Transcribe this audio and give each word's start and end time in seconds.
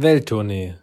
Welttournee, 0.00 0.74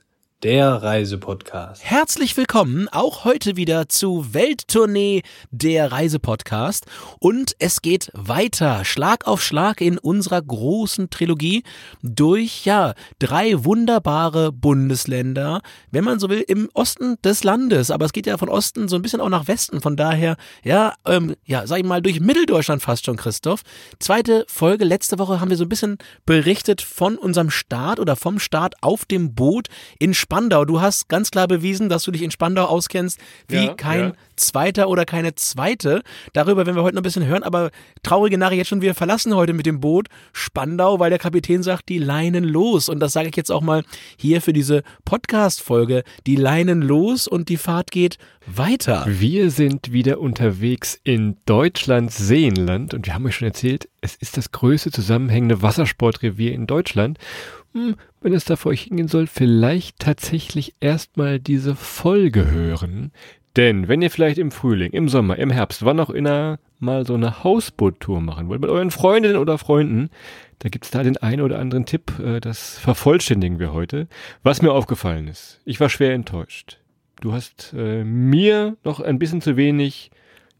der 0.43 0.83
Reisepodcast. 0.83 1.83
Herzlich 1.83 2.37
willkommen 2.37 2.87
auch 2.91 3.25
heute 3.25 3.55
wieder 3.55 3.89
zu 3.89 4.35
Welttournee, 4.35 5.23
der 5.49 5.91
Reisepodcast. 5.91 6.85
Und 7.19 7.55
es 7.57 7.81
geht 7.81 8.11
weiter, 8.13 8.85
Schlag 8.85 9.25
auf 9.25 9.41
Schlag 9.41 9.81
in 9.81 9.97
unserer 9.97 10.39
großen 10.39 11.09
Trilogie 11.09 11.63
durch, 12.03 12.65
ja, 12.65 12.93
drei 13.17 13.65
wunderbare 13.65 14.51
Bundesländer, 14.51 15.61
wenn 15.89 16.03
man 16.03 16.19
so 16.19 16.29
will, 16.29 16.45
im 16.47 16.69
Osten 16.75 17.15
des 17.23 17.43
Landes. 17.43 17.89
Aber 17.89 18.05
es 18.05 18.13
geht 18.13 18.27
ja 18.27 18.37
von 18.37 18.49
Osten 18.49 18.87
so 18.87 18.95
ein 18.95 19.01
bisschen 19.01 19.21
auch 19.21 19.29
nach 19.29 19.47
Westen. 19.47 19.81
Von 19.81 19.97
daher, 19.97 20.37
ja, 20.63 20.93
ähm, 21.07 21.35
ja, 21.45 21.65
sag 21.65 21.79
ich 21.79 21.85
mal, 21.85 22.03
durch 22.03 22.19
Mitteldeutschland 22.19 22.83
fast 22.83 23.05
schon, 23.05 23.17
Christoph. 23.17 23.63
Zweite 23.99 24.45
Folge, 24.47 24.85
letzte 24.85 25.17
Woche 25.17 25.39
haben 25.39 25.49
wir 25.49 25.57
so 25.57 25.65
ein 25.65 25.69
bisschen 25.69 25.97
berichtet 26.27 26.83
von 26.83 27.17
unserem 27.17 27.49
Start 27.49 27.99
oder 27.99 28.15
vom 28.15 28.37
Start 28.37 28.75
auf 28.83 29.05
dem 29.05 29.33
Boot 29.33 29.69
in 29.97 30.13
Spandau. 30.27 30.65
Du 30.65 30.81
hast 30.81 31.07
ganz 31.07 31.31
klar 31.31 31.47
bewiesen, 31.47 31.87
dass 31.87 32.03
du 32.03 32.11
dich 32.11 32.21
in 32.21 32.31
Spandau 32.31 32.65
auskennst 32.65 33.17
wie 33.47 33.67
Ja, 33.67 33.73
kein 33.75 33.99
ja. 33.99 34.13
Zweiter 34.37 34.89
oder 34.89 35.05
keine 35.05 35.35
Zweite. 35.35 36.01
Darüber 36.33 36.65
werden 36.65 36.77
wir 36.77 36.83
heute 36.83 36.95
noch 36.95 37.01
ein 37.01 37.03
bisschen 37.03 37.25
hören, 37.25 37.43
aber 37.43 37.71
traurige 38.03 38.37
Nachricht 38.37 38.59
jetzt 38.59 38.67
schon, 38.69 38.81
wir 38.81 38.95
verlassen 38.95 39.35
heute 39.35 39.53
mit 39.53 39.65
dem 39.65 39.79
Boot 39.81 40.07
Spandau, 40.31 40.99
weil 40.99 41.09
der 41.09 41.19
Kapitän 41.19 41.63
sagt, 41.63 41.89
die 41.89 41.97
Leinen 41.97 42.43
los. 42.43 42.89
Und 42.89 42.99
das 42.99 43.13
sage 43.13 43.29
ich 43.29 43.35
jetzt 43.35 43.51
auch 43.51 43.61
mal 43.61 43.83
hier 44.17 44.41
für 44.41 44.53
diese 44.53 44.83
Podcast-Folge. 45.05 46.03
Die 46.25 46.35
Leinen 46.35 46.81
los 46.81 47.27
und 47.27 47.49
die 47.49 47.57
Fahrt 47.57 47.91
geht 47.91 48.17
weiter. 48.47 49.05
Wir 49.07 49.51
sind 49.51 49.91
wieder 49.91 50.19
unterwegs 50.19 50.99
in 51.03 51.37
Deutschlands 51.45 52.17
Seenland 52.17 52.93
und 52.93 53.05
wir 53.05 53.13
haben 53.13 53.25
euch 53.25 53.35
schon 53.35 53.47
erzählt, 53.47 53.89
es 54.01 54.15
ist 54.15 54.37
das 54.37 54.51
größte 54.51 54.91
zusammenhängende 54.91 55.61
Wassersportrevier 55.61 56.53
in 56.53 56.67
Deutschland. 56.67 57.17
Hm, 57.73 57.95
wenn 58.21 58.33
es 58.33 58.45
da 58.45 58.55
für 58.55 58.69
euch 58.69 58.83
hingehen 58.83 59.07
soll, 59.07 59.27
vielleicht 59.27 59.99
tatsächlich 59.99 60.75
erstmal 60.79 61.39
diese 61.39 61.75
Folge 61.75 62.49
hören. 62.49 63.11
Denn 63.57 63.87
wenn 63.87 64.03
ihr 64.03 64.11
vielleicht 64.11 64.37
im 64.37 64.51
Frühling, 64.51 64.91
im 64.91 65.09
Sommer, 65.09 65.39
im 65.39 65.49
Herbst, 65.49 65.83
wann 65.83 65.99
auch 65.99 66.11
immer 66.11 66.59
mal 66.77 67.07
so 67.07 67.15
eine 67.15 67.43
Hausboottour 67.43 68.21
machen 68.21 68.49
wollt 68.49 68.61
mit 68.61 68.69
euren 68.69 68.91
Freundinnen 68.91 69.37
oder 69.37 69.57
Freunden, 69.57 70.11
da 70.59 70.69
gibt's 70.69 70.91
da 70.91 71.01
den 71.01 71.17
einen 71.17 71.41
oder 71.41 71.57
anderen 71.57 71.87
Tipp, 71.87 72.19
äh, 72.19 72.39
das 72.39 72.77
vervollständigen 72.77 73.57
wir 73.57 73.73
heute. 73.73 74.07
Was 74.43 74.61
mir 74.61 74.71
aufgefallen 74.71 75.27
ist, 75.27 75.59
ich 75.65 75.79
war 75.79 75.89
schwer 75.89 76.13
enttäuscht. 76.13 76.77
Du 77.19 77.33
hast 77.33 77.73
äh, 77.75 78.03
mir 78.03 78.77
noch 78.83 78.99
ein 78.99 79.17
bisschen 79.17 79.41
zu 79.41 79.57
wenig, 79.57 80.11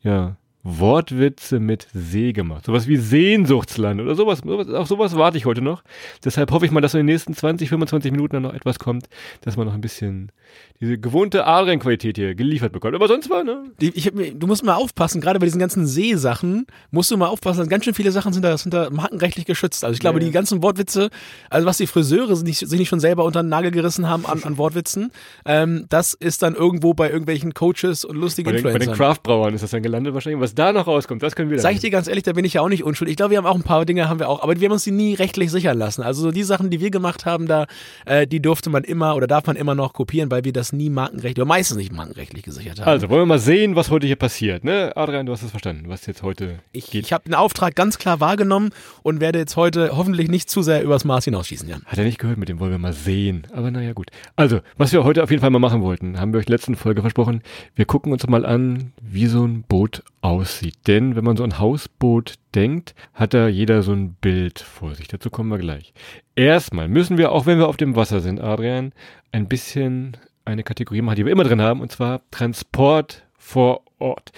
ja, 0.02 0.38
Wortwitze 0.68 1.60
mit 1.60 1.88
See 1.94 2.34
gemacht. 2.34 2.66
Sowas 2.66 2.88
wie 2.88 2.98
Sehnsuchtsland 2.98 4.02
oder 4.02 4.16
sowas. 4.16 4.40
sowas. 4.40 4.68
Auf 4.70 4.88
sowas 4.88 5.16
warte 5.16 5.38
ich 5.38 5.46
heute 5.46 5.62
noch. 5.62 5.82
Deshalb 6.26 6.52
hoffe 6.52 6.66
ich 6.66 6.72
mal, 6.72 6.82
dass 6.82 6.94
in 6.94 7.00
den 7.00 7.06
nächsten 7.06 7.34
20, 7.34 7.70
25 7.70 8.12
Minuten 8.12 8.34
dann 8.34 8.44
noch 8.44 8.54
etwas 8.54 8.78
kommt, 8.78 9.08
dass 9.42 9.56
man 9.56 9.66
noch 9.68 9.74
ein 9.74 9.82
bisschen 9.82 10.32
diese 10.80 10.98
gewohnte 11.00 11.46
Adrian-Qualität 11.46 12.18
hier 12.18 12.36
geliefert 12.36 12.72
bekommt. 12.72 12.94
Aber 12.94 13.08
sonst 13.08 13.30
war, 13.30 13.44
ne? 13.44 13.64
Ich 13.80 14.06
hab, 14.06 14.14
du 14.16 14.46
musst 14.48 14.64
mal 14.64 14.76
aufpassen, 14.76 15.22
gerade 15.22 15.40
bei 15.40 15.46
diesen 15.46 15.60
ganzen 15.60 15.88
Seesachen, 15.88 16.68
musst 16.92 17.10
du 17.10 17.18
mal 17.18 17.28
aufpassen, 17.28 17.68
ganz 17.68 17.84
schön 17.86 17.96
viele 17.96 18.12
Sachen 18.12 18.32
sind 18.32 18.44
da, 18.44 18.56
sind 18.58 18.74
da 18.74 18.90
markenrechtlich 18.92 19.46
geschützt. 19.46 19.84
Also 19.84 19.94
ich 19.94 20.00
glaube, 20.00 20.20
Ja. 20.20 20.26
die 20.26 20.32
ganzen 20.32 20.62
Wortwitze, 20.62 21.10
also 21.50 21.66
was 21.68 21.78
die 21.78 21.88
Friseure 21.88 22.36
sich 22.36 22.46
nicht, 22.46 22.60
sich 22.60 22.78
nicht 22.80 22.90
schon 22.90 23.00
selber 23.00 23.24
unter 23.26 23.42
den 23.42 23.50
Nagel 23.50 23.72
gerissen 23.72 24.08
haben 24.08 24.26
an, 24.26 24.44
an 24.44 24.58
Wortwitzen, 24.58 25.12
ähm, 25.46 25.86
das 25.90 26.14
ist 26.14 26.44
dann 26.44 26.54
irgendwo 26.54 26.94
bei 26.94 27.10
irgendwelchen 27.10 27.54
Coaches 27.56 28.06
und 28.06 28.16
lustigen 28.16 28.46
Bei 28.52 28.56
den, 28.58 28.64
bei 28.64 28.70
den 28.74 28.82
Influencern. 28.82 28.98
Craftbrauern 29.08 29.54
ist 29.56 29.62
das 29.64 29.72
dann 29.72 29.82
gelandet 29.82 30.14
wahrscheinlich. 30.14 30.42
Was 30.42 30.54
da 30.54 30.72
noch 30.74 30.86
rauskommt, 30.86 31.24
das 31.24 31.36
können 31.36 31.50
wir 31.50 31.58
dann. 31.58 31.64
Sag 31.64 31.74
ich 31.74 31.80
dir 31.80 31.90
ganz 31.90 32.08
ehrlich, 32.08 32.24
da 32.24 32.34
bin 32.34 32.46
ich 32.46 32.54
ja 32.54 32.62
auch 32.62 32.70
nicht 32.70 32.84
unschuldig. 32.84 33.14
Ich 33.14 33.18
glaube, 33.18 33.32
wir 33.32 33.38
haben 33.40 33.48
auch 33.48 33.56
ein 33.56 33.64
paar 33.64 33.84
Dinge, 33.86 34.10
haben 34.10 34.20
wir 34.20 34.30
auch, 34.30 34.44
aber 34.44 34.60
wir 34.60 34.66
haben 34.68 34.74
uns 34.74 34.84
die 34.84 34.92
nie 34.92 35.16
rechtlich 35.16 35.50
sichern 35.52 35.78
lassen. 35.78 36.04
Also 36.04 36.22
so 36.22 36.32
die 36.32 36.44
Sachen, 36.44 36.70
die 36.70 36.80
wir 36.80 36.92
gemacht 36.92 37.26
haben, 37.26 37.48
da, 37.48 37.66
äh, 38.06 38.28
die 38.28 38.42
durfte 38.42 38.70
man 38.70 38.84
immer 38.84 39.16
oder 39.16 39.26
darf 39.26 39.48
man 39.48 39.56
immer 39.56 39.74
noch 39.74 39.94
kopieren, 39.94 40.30
weil 40.30 40.44
wir 40.44 40.54
das 40.54 40.67
nie 40.74 40.90
markenrechtlich 40.90 41.38
oder 41.38 41.46
meistens 41.46 41.78
nicht 41.78 41.92
markenrechtlich 41.92 42.44
gesichert 42.44 42.80
haben. 42.80 42.88
Also, 42.88 43.10
wollen 43.10 43.22
wir 43.22 43.26
mal 43.26 43.40
sehen, 43.40 43.76
was 43.76 43.90
heute 43.90 44.08
hier 44.08 44.16
passiert, 44.16 44.64
ne? 44.64 44.92
Adrian, 44.96 45.26
du 45.26 45.32
hast 45.32 45.44
es 45.44 45.52
verstanden, 45.52 45.90
was 45.90 46.06
jetzt 46.06 46.24
heute 46.24 46.60
Ich, 46.72 46.92
geht. 46.92 47.06
ich 47.06 47.14
habe 47.14 47.24
den 47.26 47.36
Auftrag 47.36 47.76
ganz 47.76 47.98
klar 47.98 48.20
wahrgenommen 48.20 48.70
und 49.04 49.20
werde 49.20 49.40
jetzt 49.40 49.56
heute 49.56 49.96
hoffentlich 49.96 50.30
nicht 50.30 50.50
zu 50.50 50.62
sehr 50.62 50.84
übers 50.84 51.06
Maß 51.06 51.26
hinausschießen, 51.26 51.68
Jan. 51.68 51.84
Hat 51.86 51.98
er 51.98 52.06
nicht 52.06 52.20
gehört, 52.20 52.38
mit 52.38 52.50
dem 52.50 52.60
wollen 52.60 52.72
wir 52.72 52.78
mal 52.80 52.94
sehen. 52.94 53.48
Aber 53.54 53.72
naja, 53.72 53.94
gut. 53.94 54.10
Also, 54.36 54.60
was 54.78 54.92
wir 54.94 55.04
heute 55.04 55.24
auf 55.24 55.30
jeden 55.30 55.42
Fall 55.42 55.50
mal 55.50 55.60
machen 55.60 55.82
wollten, 55.82 56.20
haben 56.20 56.34
wir 56.34 56.40
euch 56.40 56.46
in 56.46 56.52
der 56.52 56.58
letzten 56.58 56.76
Folge 56.76 57.02
versprochen. 57.02 57.42
Wir 57.76 57.86
gucken 57.86 58.12
uns 58.12 58.26
mal 58.28 58.46
an, 58.46 58.94
wie 59.02 59.28
so 59.28 59.44
ein 59.46 59.64
Boot 59.64 60.04
aussieht. 60.22 60.76
Denn 60.88 61.16
wenn 61.16 61.24
man 61.24 61.38
so 61.38 61.44
ein 61.44 61.60
Hausboot 61.60 62.36
denkt, 62.56 62.96
hat 63.14 63.34
da 63.34 63.48
jeder 63.48 63.84
so 63.84 63.94
ein 63.94 64.14
Bild 64.14 64.60
vor 64.60 64.96
sich. 64.96 65.08
Dazu 65.08 65.30
kommen 65.30 65.50
wir 65.50 65.58
gleich. 65.58 65.94
Erstmal 66.36 66.88
müssen 66.88 67.18
wir, 67.18 67.32
auch 67.32 67.46
wenn 67.46 67.58
wir 67.58 67.68
auf 67.68 67.78
dem 67.78 67.96
Wasser 67.96 68.20
sind, 68.20 68.40
Adrian, 68.40 68.94
ein 69.32 69.48
bisschen 69.48 70.18
eine 70.48 70.64
Kategorie 70.64 71.02
machen, 71.02 71.18
die 71.18 71.26
wir 71.26 71.32
immer 71.32 71.44
drin 71.44 71.62
haben, 71.62 71.82
und 71.82 71.92
zwar 71.92 72.22
Transport 72.32 73.24
vor 73.38 73.82
Ort. 74.00 74.32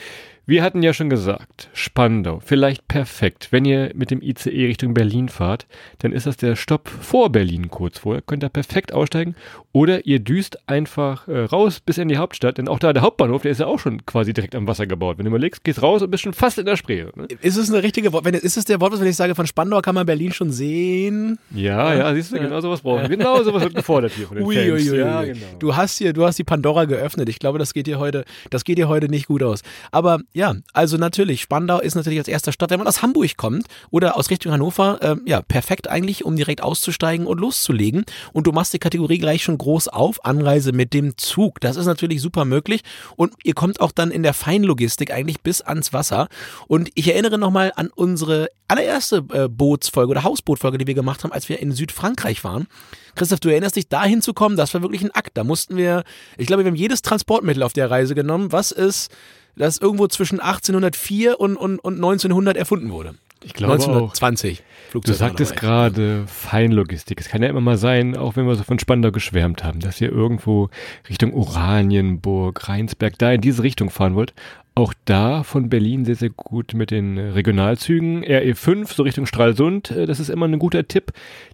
Wir 0.49 0.63
hatten 0.63 0.81
ja 0.81 0.93
schon 0.93 1.11
gesagt, 1.11 1.69
Spandau, 1.73 2.41
vielleicht 2.43 2.87
perfekt. 2.87 3.49
Wenn 3.51 3.65
ihr 3.65 3.91
mit 3.93 4.09
dem 4.09 4.19
ICE 4.19 4.65
Richtung 4.65 4.95
Berlin 4.95 5.29
fahrt, 5.29 5.67
dann 5.99 6.11
ist 6.11 6.25
das 6.25 6.37
der 6.37 6.55
Stopp 6.55 6.89
vor 6.89 7.31
Berlin 7.31 7.69
kurz 7.69 7.99
vorher. 7.99 8.23
Könnt 8.23 8.43
ihr 8.43 8.49
perfekt 8.49 8.91
aussteigen. 8.91 9.35
Oder 9.73 10.07
ihr 10.07 10.17
düst 10.17 10.67
einfach 10.67 11.27
äh, 11.27 11.41
raus 11.41 11.79
bis 11.79 11.99
in 11.99 12.07
die 12.07 12.17
Hauptstadt. 12.17 12.57
Denn 12.57 12.67
auch 12.67 12.79
da 12.79 12.93
der 12.93 13.03
Hauptbahnhof, 13.03 13.43
der 13.43 13.51
ist 13.51 13.59
ja 13.59 13.67
auch 13.67 13.77
schon 13.77 14.03
quasi 14.07 14.33
direkt 14.33 14.55
am 14.55 14.65
Wasser 14.65 14.87
gebaut. 14.87 15.19
Wenn 15.19 15.25
du 15.25 15.29
überlegst, 15.29 15.63
gehst 15.63 15.83
raus 15.83 16.01
und 16.01 16.09
bist 16.09 16.23
schon 16.23 16.33
fast 16.33 16.57
in 16.57 16.65
der 16.65 16.77
Spree. 16.77 17.05
Ne? 17.15 17.27
Ist 17.43 17.55
es 17.55 17.71
eine 17.71 17.83
richtige 17.83 18.11
Wort? 18.11 18.25
Wenn, 18.25 18.33
ist 18.33 18.57
es 18.57 18.65
der 18.65 18.81
Wort, 18.81 18.99
wenn 18.99 19.05
ich 19.05 19.15
sage, 19.15 19.35
von 19.35 19.45
Spandau 19.45 19.81
kann 19.81 19.93
man 19.93 20.07
Berlin 20.07 20.31
schon 20.31 20.51
sehen? 20.51 21.37
Ja, 21.53 21.93
ja, 21.93 22.11
siehst 22.15 22.31
du, 22.31 22.39
genau 22.39 22.59
sowas 22.59 22.81
brauchen 22.81 23.03
wir. 23.03 23.09
Genau 23.09 23.43
sowas 23.43 23.61
wird 23.61 23.75
gefordert 23.75 24.13
hier 24.13 24.25
von 24.25 24.37
den 24.37 24.47
Ui, 24.47 24.55
Fans. 24.55 24.71
ui, 24.71 24.91
ui, 24.91 24.97
ja, 24.97 25.23
genau. 25.23 25.45
Du 25.59 25.75
hast 25.75 25.99
hier, 25.99 26.11
du 26.11 26.25
hast 26.25 26.39
die 26.39 26.43
Pandora 26.43 26.85
geöffnet. 26.85 27.29
Ich 27.29 27.37
glaube, 27.37 27.59
das 27.59 27.75
geht 27.75 27.85
dir 27.85 27.99
heute, 27.99 28.25
das 28.49 28.63
geht 28.63 28.79
dir 28.79 28.87
heute 28.87 29.09
nicht 29.09 29.27
gut 29.27 29.43
aus. 29.43 29.61
Aber 29.91 30.17
ja, 30.39 30.55
also 30.71 30.95
natürlich, 30.95 31.41
Spandau 31.41 31.81
ist 31.81 31.95
natürlich 31.95 32.17
als 32.17 32.29
erster 32.29 32.53
Stadt, 32.53 32.69
wenn 32.69 32.79
man 32.79 32.87
aus 32.87 33.01
Hamburg 33.01 33.35
kommt 33.35 33.67
oder 33.91 34.15
aus 34.15 34.29
Richtung 34.29 34.53
Hannover, 34.53 34.97
ähm, 35.01 35.21
ja, 35.25 35.41
perfekt 35.41 35.89
eigentlich, 35.89 36.23
um 36.23 36.37
direkt 36.37 36.63
auszusteigen 36.63 37.27
und 37.27 37.41
loszulegen. 37.41 38.05
Und 38.31 38.47
du 38.47 38.53
machst 38.53 38.73
die 38.73 38.79
Kategorie 38.79 39.17
gleich 39.17 39.43
schon 39.43 39.57
groß 39.57 39.89
auf, 39.89 40.23
Anreise 40.23 40.71
mit 40.71 40.93
dem 40.93 41.17
Zug. 41.17 41.59
Das 41.59 41.75
ist 41.75 41.87
natürlich 41.87 42.21
super 42.21 42.45
möglich. 42.45 42.83
Und 43.17 43.33
ihr 43.43 43.53
kommt 43.53 43.81
auch 43.81 43.91
dann 43.91 44.11
in 44.11 44.23
der 44.23 44.33
Feinlogistik 44.33 45.11
eigentlich 45.11 45.41
bis 45.41 45.59
ans 45.59 45.91
Wasser. 45.91 46.29
Und 46.67 46.89
ich 46.95 47.09
erinnere 47.09 47.37
nochmal 47.37 47.73
an 47.75 47.89
unsere 47.93 48.47
allererste 48.69 49.25
äh, 49.33 49.49
Bootsfolge 49.49 50.11
oder 50.11 50.23
Hausbootfolge, 50.23 50.77
die 50.77 50.87
wir 50.87 50.93
gemacht 50.93 51.25
haben, 51.25 51.33
als 51.33 51.49
wir 51.49 51.59
in 51.59 51.73
Südfrankreich 51.73 52.45
waren. 52.45 52.67
Christoph, 53.15 53.41
du 53.41 53.49
erinnerst 53.49 53.75
dich, 53.75 53.89
dahin 53.89 54.21
zu 54.21 54.33
kommen, 54.33 54.55
das 54.55 54.73
war 54.73 54.81
wirklich 54.81 55.01
ein 55.01 55.11
Akt. 55.11 55.31
Da 55.33 55.43
mussten 55.43 55.75
wir, 55.75 56.05
ich 56.37 56.47
glaube, 56.47 56.63
wir 56.63 56.71
haben 56.71 56.77
jedes 56.77 57.01
Transportmittel 57.01 57.63
auf 57.63 57.73
der 57.73 57.91
Reise 57.91 58.15
genommen, 58.15 58.53
was 58.53 58.71
ist, 58.71 59.11
das 59.59 59.77
irgendwo 59.77 60.07
zwischen 60.07 60.39
1804 60.39 61.39
und, 61.39 61.57
und, 61.57 61.79
und 61.79 61.95
1900 61.95 62.57
erfunden 62.57 62.91
wurde. 62.91 63.15
Ich 63.43 63.53
glaube 63.53 63.73
auch. 63.73 63.87
1920. 63.87 64.57
Du 64.57 64.91
Flugzeug 64.91 65.15
sagtest 65.15 65.55
gerade 65.55 66.25
Feinlogistik. 66.27 67.21
Es 67.21 67.29
kann 67.29 67.41
ja 67.41 67.49
immer 67.49 67.61
mal 67.61 67.77
sein, 67.77 68.17
auch 68.17 68.35
wenn 68.35 68.47
wir 68.47 68.55
so 68.55 68.63
von 68.63 68.79
Spandau 68.79 69.11
geschwärmt 69.11 69.63
haben, 69.63 69.79
dass 69.79 70.01
ihr 70.01 70.11
irgendwo 70.11 70.69
Richtung 71.07 71.33
Oranienburg, 71.33 72.67
Rheinsberg, 72.67 73.17
da 73.17 73.31
in 73.31 73.41
diese 73.41 73.63
Richtung 73.63 73.89
fahren 73.89 74.15
wollt. 74.15 74.33
Auch 74.75 74.93
da 75.05 75.43
von 75.43 75.69
Berlin 75.69 76.05
sehr, 76.05 76.15
sehr 76.15 76.29
gut 76.29 76.73
mit 76.73 76.91
den 76.91 77.17
Regionalzügen. 77.17 78.23
RE5, 78.23 78.93
so 78.93 79.03
Richtung 79.03 79.25
Stralsund, 79.25 79.91
äh, 79.91 80.05
das 80.05 80.19
ist 80.19 80.29
immer 80.29 80.47
ein 80.47 80.59
guter 80.59 80.87
Tipp. 80.87 81.11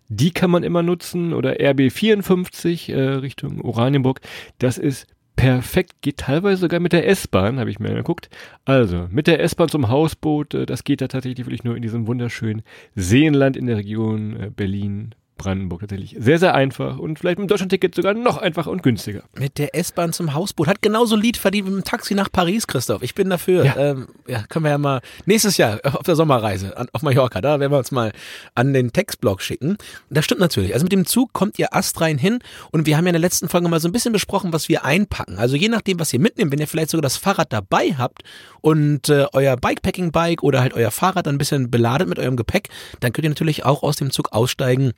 Die 0.09 0.31
kann 0.31 0.51
man 0.51 0.63
immer 0.63 0.83
nutzen. 0.83 1.33
Oder 1.33 1.53
RB54 1.53 2.93
äh, 2.93 3.01
Richtung 3.15 3.61
Oranienburg. 3.61 4.21
Das 4.59 4.77
ist 4.77 5.07
perfekt, 5.35 6.01
geht 6.01 6.17
teilweise 6.17 6.61
sogar 6.61 6.79
mit 6.79 6.93
der 6.93 7.07
S-Bahn, 7.07 7.59
habe 7.59 7.69
ich 7.69 7.79
mir 7.79 7.89
angeguckt. 7.89 8.29
Also, 8.63 9.07
mit 9.09 9.27
der 9.27 9.41
S-Bahn 9.41 9.69
zum 9.69 9.89
Hausboot, 9.89 10.53
äh, 10.53 10.65
das 10.65 10.83
geht 10.83 11.01
da 11.01 11.07
tatsächlich 11.07 11.45
wirklich 11.45 11.63
nur 11.63 11.75
in 11.75 11.81
diesem 11.81 12.07
wunderschönen 12.07 12.63
Seenland 12.95 13.57
in 13.57 13.67
der 13.67 13.77
Region 13.77 14.39
äh, 14.39 14.49
Berlin, 14.49 15.15
Brandenburg 15.37 15.81
tatsächlich. 15.81 16.15
Sehr, 16.17 16.39
sehr 16.39 16.55
einfach 16.55 16.97
und 16.97 17.19
vielleicht 17.19 17.37
mit 17.37 17.45
dem 17.45 17.49
Deutschlandticket 17.49 17.93
sogar 17.93 18.13
noch 18.13 18.37
einfacher 18.37 18.71
und 18.71 18.83
günstiger. 18.83 19.23
Mit 19.37 19.57
der 19.57 19.75
S-Bahn 19.75 20.13
zum 20.13 20.33
Hausboot. 20.33 20.67
Hat 20.67 20.81
genauso 20.81 21.15
Lied 21.15 21.37
verdient 21.37 21.67
wie 21.67 21.71
mit 21.71 21.83
dem 21.83 21.85
Taxi 21.85 22.15
nach 22.15 22.31
Paris, 22.31 22.67
Christoph. 22.67 23.01
Ich 23.03 23.15
bin 23.15 23.29
dafür. 23.29 23.65
Ja. 23.65 23.75
Ähm, 23.77 24.07
ja, 24.27 24.43
können 24.47 24.65
wir 24.65 24.71
ja 24.71 24.77
mal 24.77 25.01
nächstes 25.25 25.57
Jahr 25.57 25.79
auf 25.83 26.03
der 26.03 26.15
Sommerreise 26.15 26.77
an, 26.77 26.87
auf 26.93 27.01
Mallorca, 27.01 27.41
da 27.41 27.59
werden 27.59 27.71
wir 27.71 27.77
uns 27.77 27.91
mal 27.91 28.11
an 28.55 28.73
den 28.73 28.93
Textblog 28.93 29.41
schicken. 29.41 29.77
Das 30.09 30.25
stimmt 30.25 30.41
natürlich. 30.41 30.73
Also 30.73 30.83
mit 30.83 30.91
dem 30.91 31.05
Zug 31.05 31.33
kommt 31.33 31.59
ihr 31.59 31.75
astrein 31.75 32.17
hin 32.17 32.39
und 32.71 32.85
wir 32.85 32.97
haben 32.97 33.05
ja 33.05 33.09
in 33.09 33.13
der 33.13 33.21
letzten 33.21 33.49
Folge 33.49 33.67
mal 33.67 33.79
so 33.79 33.87
ein 33.87 33.91
bisschen 33.91 34.13
besprochen, 34.13 34.53
was 34.53 34.69
wir 34.69 34.85
einpacken. 34.85 35.37
Also 35.37 35.55
je 35.55 35.69
nachdem, 35.69 35.99
was 35.99 36.13
ihr 36.13 36.19
mitnehmt, 36.19 36.51
wenn 36.51 36.59
ihr 36.59 36.67
vielleicht 36.67 36.91
sogar 36.91 37.01
das 37.01 37.17
Fahrrad 37.17 37.51
dabei 37.51 37.95
habt 37.97 38.23
und 38.61 39.09
äh, 39.09 39.25
euer 39.33 39.57
Bikepacking-Bike 39.57 40.43
oder 40.43 40.61
halt 40.61 40.73
euer 40.73 40.91
Fahrrad 40.91 41.27
ein 41.27 41.37
bisschen 41.37 41.69
beladet 41.69 42.07
mit 42.07 42.19
eurem 42.19 42.37
Gepäck, 42.37 42.69
dann 42.99 43.13
könnt 43.13 43.25
ihr 43.25 43.29
natürlich 43.29 43.65
auch 43.65 43.83
aus 43.83 43.97
dem 43.97 44.11
Zug 44.11 44.31
aussteigen 44.31 44.93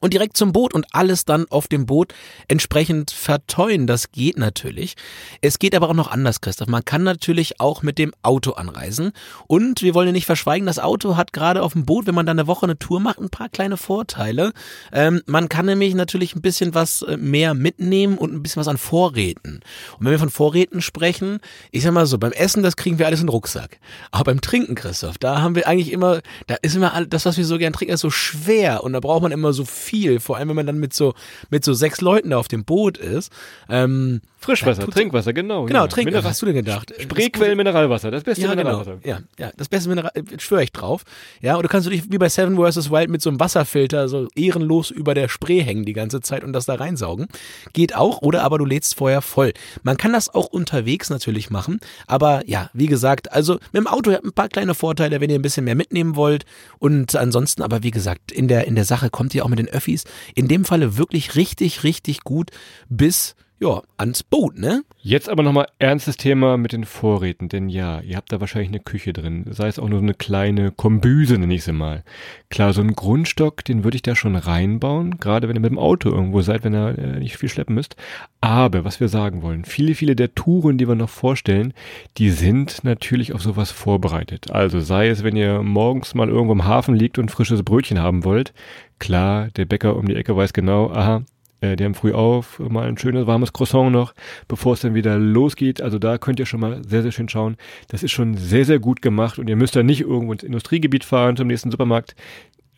und 0.00 0.14
direkt 0.14 0.36
zum 0.36 0.52
Boot 0.52 0.72
und 0.74 0.86
alles 0.92 1.24
dann 1.24 1.46
auf 1.50 1.68
dem 1.68 1.86
Boot 1.86 2.14
entsprechend 2.48 3.10
verteuen. 3.10 3.86
Das 3.86 4.12
geht 4.12 4.38
natürlich. 4.38 4.94
Es 5.40 5.58
geht 5.58 5.74
aber 5.74 5.88
auch 5.88 5.94
noch 5.94 6.10
anders, 6.10 6.40
Christoph. 6.40 6.68
Man 6.68 6.84
kann 6.84 7.02
natürlich 7.02 7.60
auch 7.60 7.82
mit 7.82 7.98
dem 7.98 8.12
Auto 8.22 8.52
anreisen. 8.52 9.12
Und 9.46 9.82
wir 9.82 9.94
wollen 9.94 10.08
ja 10.08 10.12
nicht 10.12 10.26
verschweigen, 10.26 10.66
das 10.66 10.78
Auto 10.78 11.16
hat 11.16 11.32
gerade 11.32 11.62
auf 11.62 11.72
dem 11.72 11.84
Boot, 11.84 12.06
wenn 12.06 12.14
man 12.14 12.26
dann 12.26 12.38
eine 12.38 12.46
Woche 12.46 12.66
eine 12.66 12.78
Tour 12.78 13.00
macht, 13.00 13.18
ein 13.18 13.30
paar 13.30 13.48
kleine 13.48 13.76
Vorteile. 13.76 14.52
Ähm, 14.92 15.22
man 15.26 15.48
kann 15.48 15.66
nämlich 15.66 15.94
natürlich 15.94 16.36
ein 16.36 16.42
bisschen 16.42 16.74
was 16.74 17.02
äh, 17.02 17.16
mehr 17.16 17.54
mitnehmen 17.54 18.16
und 18.16 18.32
ein 18.32 18.42
bisschen 18.42 18.60
was 18.60 18.68
an 18.68 18.78
Vorräten. 18.78 19.60
Und 19.98 20.04
wenn 20.04 20.12
wir 20.12 20.18
von 20.18 20.30
Vorräten 20.30 20.80
sprechen, 20.82 21.40
ich 21.72 21.82
sag 21.82 21.92
mal 21.92 22.06
so, 22.06 22.18
beim 22.18 22.32
Essen, 22.32 22.62
das 22.62 22.76
kriegen 22.76 22.98
wir 22.98 23.06
alles 23.06 23.20
in 23.20 23.26
den 23.26 23.32
Rucksack. 23.32 23.80
Aber 24.12 24.24
beim 24.24 24.40
Trinken, 24.40 24.74
Christoph, 24.74 25.18
da 25.18 25.40
haben 25.40 25.54
wir 25.54 25.66
eigentlich 25.66 25.92
immer, 25.92 26.20
da 26.46 26.56
ist 26.62 26.76
immer 26.76 27.04
das, 27.06 27.26
was 27.26 27.36
wir 27.36 27.44
so 27.44 27.58
gern 27.58 27.72
trinken, 27.72 27.94
ist 27.94 28.00
so 28.00 28.10
schwer. 28.10 28.84
Und 28.84 28.92
da 28.92 29.00
braucht 29.00 29.22
man 29.22 29.32
immer 29.32 29.52
so 29.52 29.64
viel, 29.64 29.79
vor 30.20 30.36
allem 30.36 30.48
wenn 30.48 30.56
man 30.56 30.66
dann 30.66 30.78
mit 30.78 30.92
so, 30.92 31.14
mit 31.50 31.64
so 31.64 31.72
sechs 31.72 32.00
Leuten 32.00 32.30
da 32.30 32.38
auf 32.38 32.48
dem 32.48 32.64
Boot 32.64 32.98
ist. 32.98 33.32
Ähm, 33.68 34.20
Frischwasser, 34.42 34.86
Trinkwasser, 34.86 35.34
genau. 35.34 35.66
Genau, 35.66 35.80
ja. 35.80 35.86
Trinkwasser. 35.86 36.04
Mineral 36.04 36.24
Was 36.24 36.30
hast 36.30 36.42
du 36.42 36.46
denn 36.46 36.54
gedacht? 36.54 36.94
Spreequellen, 36.98 37.58
Mineralwasser, 37.58 38.10
das 38.10 38.24
beste 38.24 38.42
ja, 38.42 38.54
genau. 38.54 38.78
Mineralwasser. 38.78 38.98
Ja, 39.04 39.18
ja, 39.38 39.50
das 39.54 39.68
beste 39.68 39.90
Mineral, 39.90 40.12
schwöre 40.38 40.62
ich 40.62 40.72
drauf. 40.72 41.02
Ja, 41.42 41.56
und 41.56 41.62
du 41.62 41.68
kannst 41.68 41.90
dich 41.90 42.10
wie 42.10 42.16
bei 42.16 42.30
Seven 42.30 42.56
vs. 42.56 42.90
Wild 42.90 43.10
mit 43.10 43.20
so 43.20 43.28
einem 43.28 43.38
Wasserfilter 43.38 44.08
so 44.08 44.28
ehrenlos 44.34 44.90
über 44.90 45.12
der 45.12 45.28
Spree 45.28 45.60
hängen 45.60 45.84
die 45.84 45.92
ganze 45.92 46.22
Zeit 46.22 46.42
und 46.42 46.54
das 46.54 46.64
da 46.64 46.76
reinsaugen. 46.76 47.26
Geht 47.74 47.94
auch, 47.94 48.22
oder 48.22 48.42
aber 48.42 48.56
du 48.56 48.64
lädst 48.64 48.94
vorher 48.94 49.20
voll. 49.20 49.52
Man 49.82 49.98
kann 49.98 50.14
das 50.14 50.32
auch 50.32 50.46
unterwegs 50.46 51.10
natürlich 51.10 51.50
machen, 51.50 51.78
aber 52.06 52.42
ja, 52.46 52.70
wie 52.72 52.86
gesagt, 52.86 53.32
also 53.32 53.54
mit 53.72 53.74
dem 53.74 53.86
Auto 53.86 54.10
hat 54.10 54.24
ein 54.24 54.32
paar 54.32 54.48
kleine 54.48 54.74
Vorteile, 54.74 55.20
wenn 55.20 55.28
ihr 55.28 55.38
ein 55.38 55.42
bisschen 55.42 55.66
mehr 55.66 55.74
mitnehmen 55.74 56.16
wollt 56.16 56.46
und 56.78 57.14
ansonsten 57.14 57.60
aber 57.62 57.82
wie 57.82 57.90
gesagt, 57.90 58.32
in 58.32 58.48
der, 58.48 58.66
in 58.66 58.74
der 58.74 58.86
Sache 58.86 59.10
kommt 59.10 59.34
ihr 59.34 59.44
auch 59.44 59.50
mit 59.50 59.58
den 59.58 59.68
Öffis 59.70 60.04
in 60.34 60.48
dem 60.48 60.64
Falle 60.64 60.96
wirklich 60.96 61.36
richtig, 61.36 61.84
richtig 61.84 62.20
gut 62.20 62.50
bis 62.88 63.34
ja, 63.62 63.82
ans 63.98 64.22
Boot, 64.22 64.58
ne? 64.58 64.84
Jetzt 65.02 65.28
aber 65.28 65.42
nochmal 65.42 65.66
ernstes 65.78 66.16
Thema 66.16 66.56
mit 66.56 66.72
den 66.72 66.84
Vorräten, 66.84 67.50
denn 67.50 67.68
ja, 67.68 68.00
ihr 68.00 68.16
habt 68.16 68.32
da 68.32 68.40
wahrscheinlich 68.40 68.70
eine 68.70 68.80
Küche 68.80 69.12
drin, 69.12 69.44
sei 69.50 69.68
es 69.68 69.78
auch 69.78 69.88
nur 69.88 69.98
so 69.98 70.04
eine 70.04 70.14
kleine 70.14 70.70
Kombüse, 70.70 71.36
nenne 71.36 71.54
ich 71.54 71.64
sie 71.64 71.72
mal. 71.72 72.02
Klar, 72.48 72.72
so 72.72 72.80
einen 72.80 72.94
Grundstock, 72.94 73.62
den 73.62 73.84
würde 73.84 73.96
ich 73.96 74.02
da 74.02 74.16
schon 74.16 74.34
reinbauen, 74.34 75.18
gerade 75.18 75.46
wenn 75.46 75.56
ihr 75.56 75.60
mit 75.60 75.72
dem 75.72 75.78
Auto 75.78 76.08
irgendwo 76.08 76.40
seid, 76.40 76.64
wenn 76.64 76.74
ihr 76.74 76.98
äh, 76.98 77.18
nicht 77.18 77.36
viel 77.36 77.50
schleppen 77.50 77.74
müsst. 77.74 77.96
Aber, 78.40 78.84
was 78.86 78.98
wir 78.98 79.08
sagen 79.08 79.42
wollen, 79.42 79.66
viele, 79.66 79.94
viele 79.94 80.16
der 80.16 80.34
Touren, 80.34 80.78
die 80.78 80.88
wir 80.88 80.94
noch 80.94 81.10
vorstellen, 81.10 81.74
die 82.16 82.30
sind 82.30 82.82
natürlich 82.82 83.34
auf 83.34 83.42
sowas 83.42 83.70
vorbereitet. 83.70 84.50
Also 84.50 84.80
sei 84.80 85.08
es, 85.08 85.22
wenn 85.22 85.36
ihr 85.36 85.62
morgens 85.62 86.14
mal 86.14 86.30
irgendwo 86.30 86.52
im 86.52 86.64
Hafen 86.64 86.94
liegt 86.94 87.18
und 87.18 87.30
frisches 87.30 87.62
Brötchen 87.62 87.98
haben 87.98 88.24
wollt, 88.24 88.54
klar, 88.98 89.48
der 89.56 89.66
Bäcker 89.66 89.96
um 89.96 90.06
die 90.06 90.16
Ecke 90.16 90.34
weiß 90.34 90.54
genau, 90.54 90.90
aha, 90.90 91.24
äh, 91.60 91.76
die 91.76 91.84
haben 91.84 91.94
früh 91.94 92.12
auf, 92.12 92.58
mal 92.58 92.88
ein 92.88 92.98
schönes 92.98 93.26
warmes 93.26 93.52
Croissant 93.52 93.92
noch, 93.92 94.14
bevor 94.48 94.74
es 94.74 94.80
dann 94.80 94.94
wieder 94.94 95.18
losgeht. 95.18 95.80
Also 95.80 95.98
da 95.98 96.18
könnt 96.18 96.40
ihr 96.40 96.46
schon 96.46 96.60
mal 96.60 96.82
sehr, 96.86 97.02
sehr 97.02 97.12
schön 97.12 97.28
schauen. 97.28 97.56
Das 97.88 98.02
ist 98.02 98.12
schon 98.12 98.36
sehr, 98.36 98.64
sehr 98.64 98.78
gut 98.78 99.02
gemacht 99.02 99.38
und 99.38 99.48
ihr 99.48 99.56
müsst 99.56 99.76
da 99.76 99.82
nicht 99.82 100.00
irgendwo 100.00 100.32
ins 100.32 100.42
Industriegebiet 100.42 101.04
fahren 101.04 101.36
zum 101.36 101.46
nächsten 101.46 101.70
Supermarkt. 101.70 102.14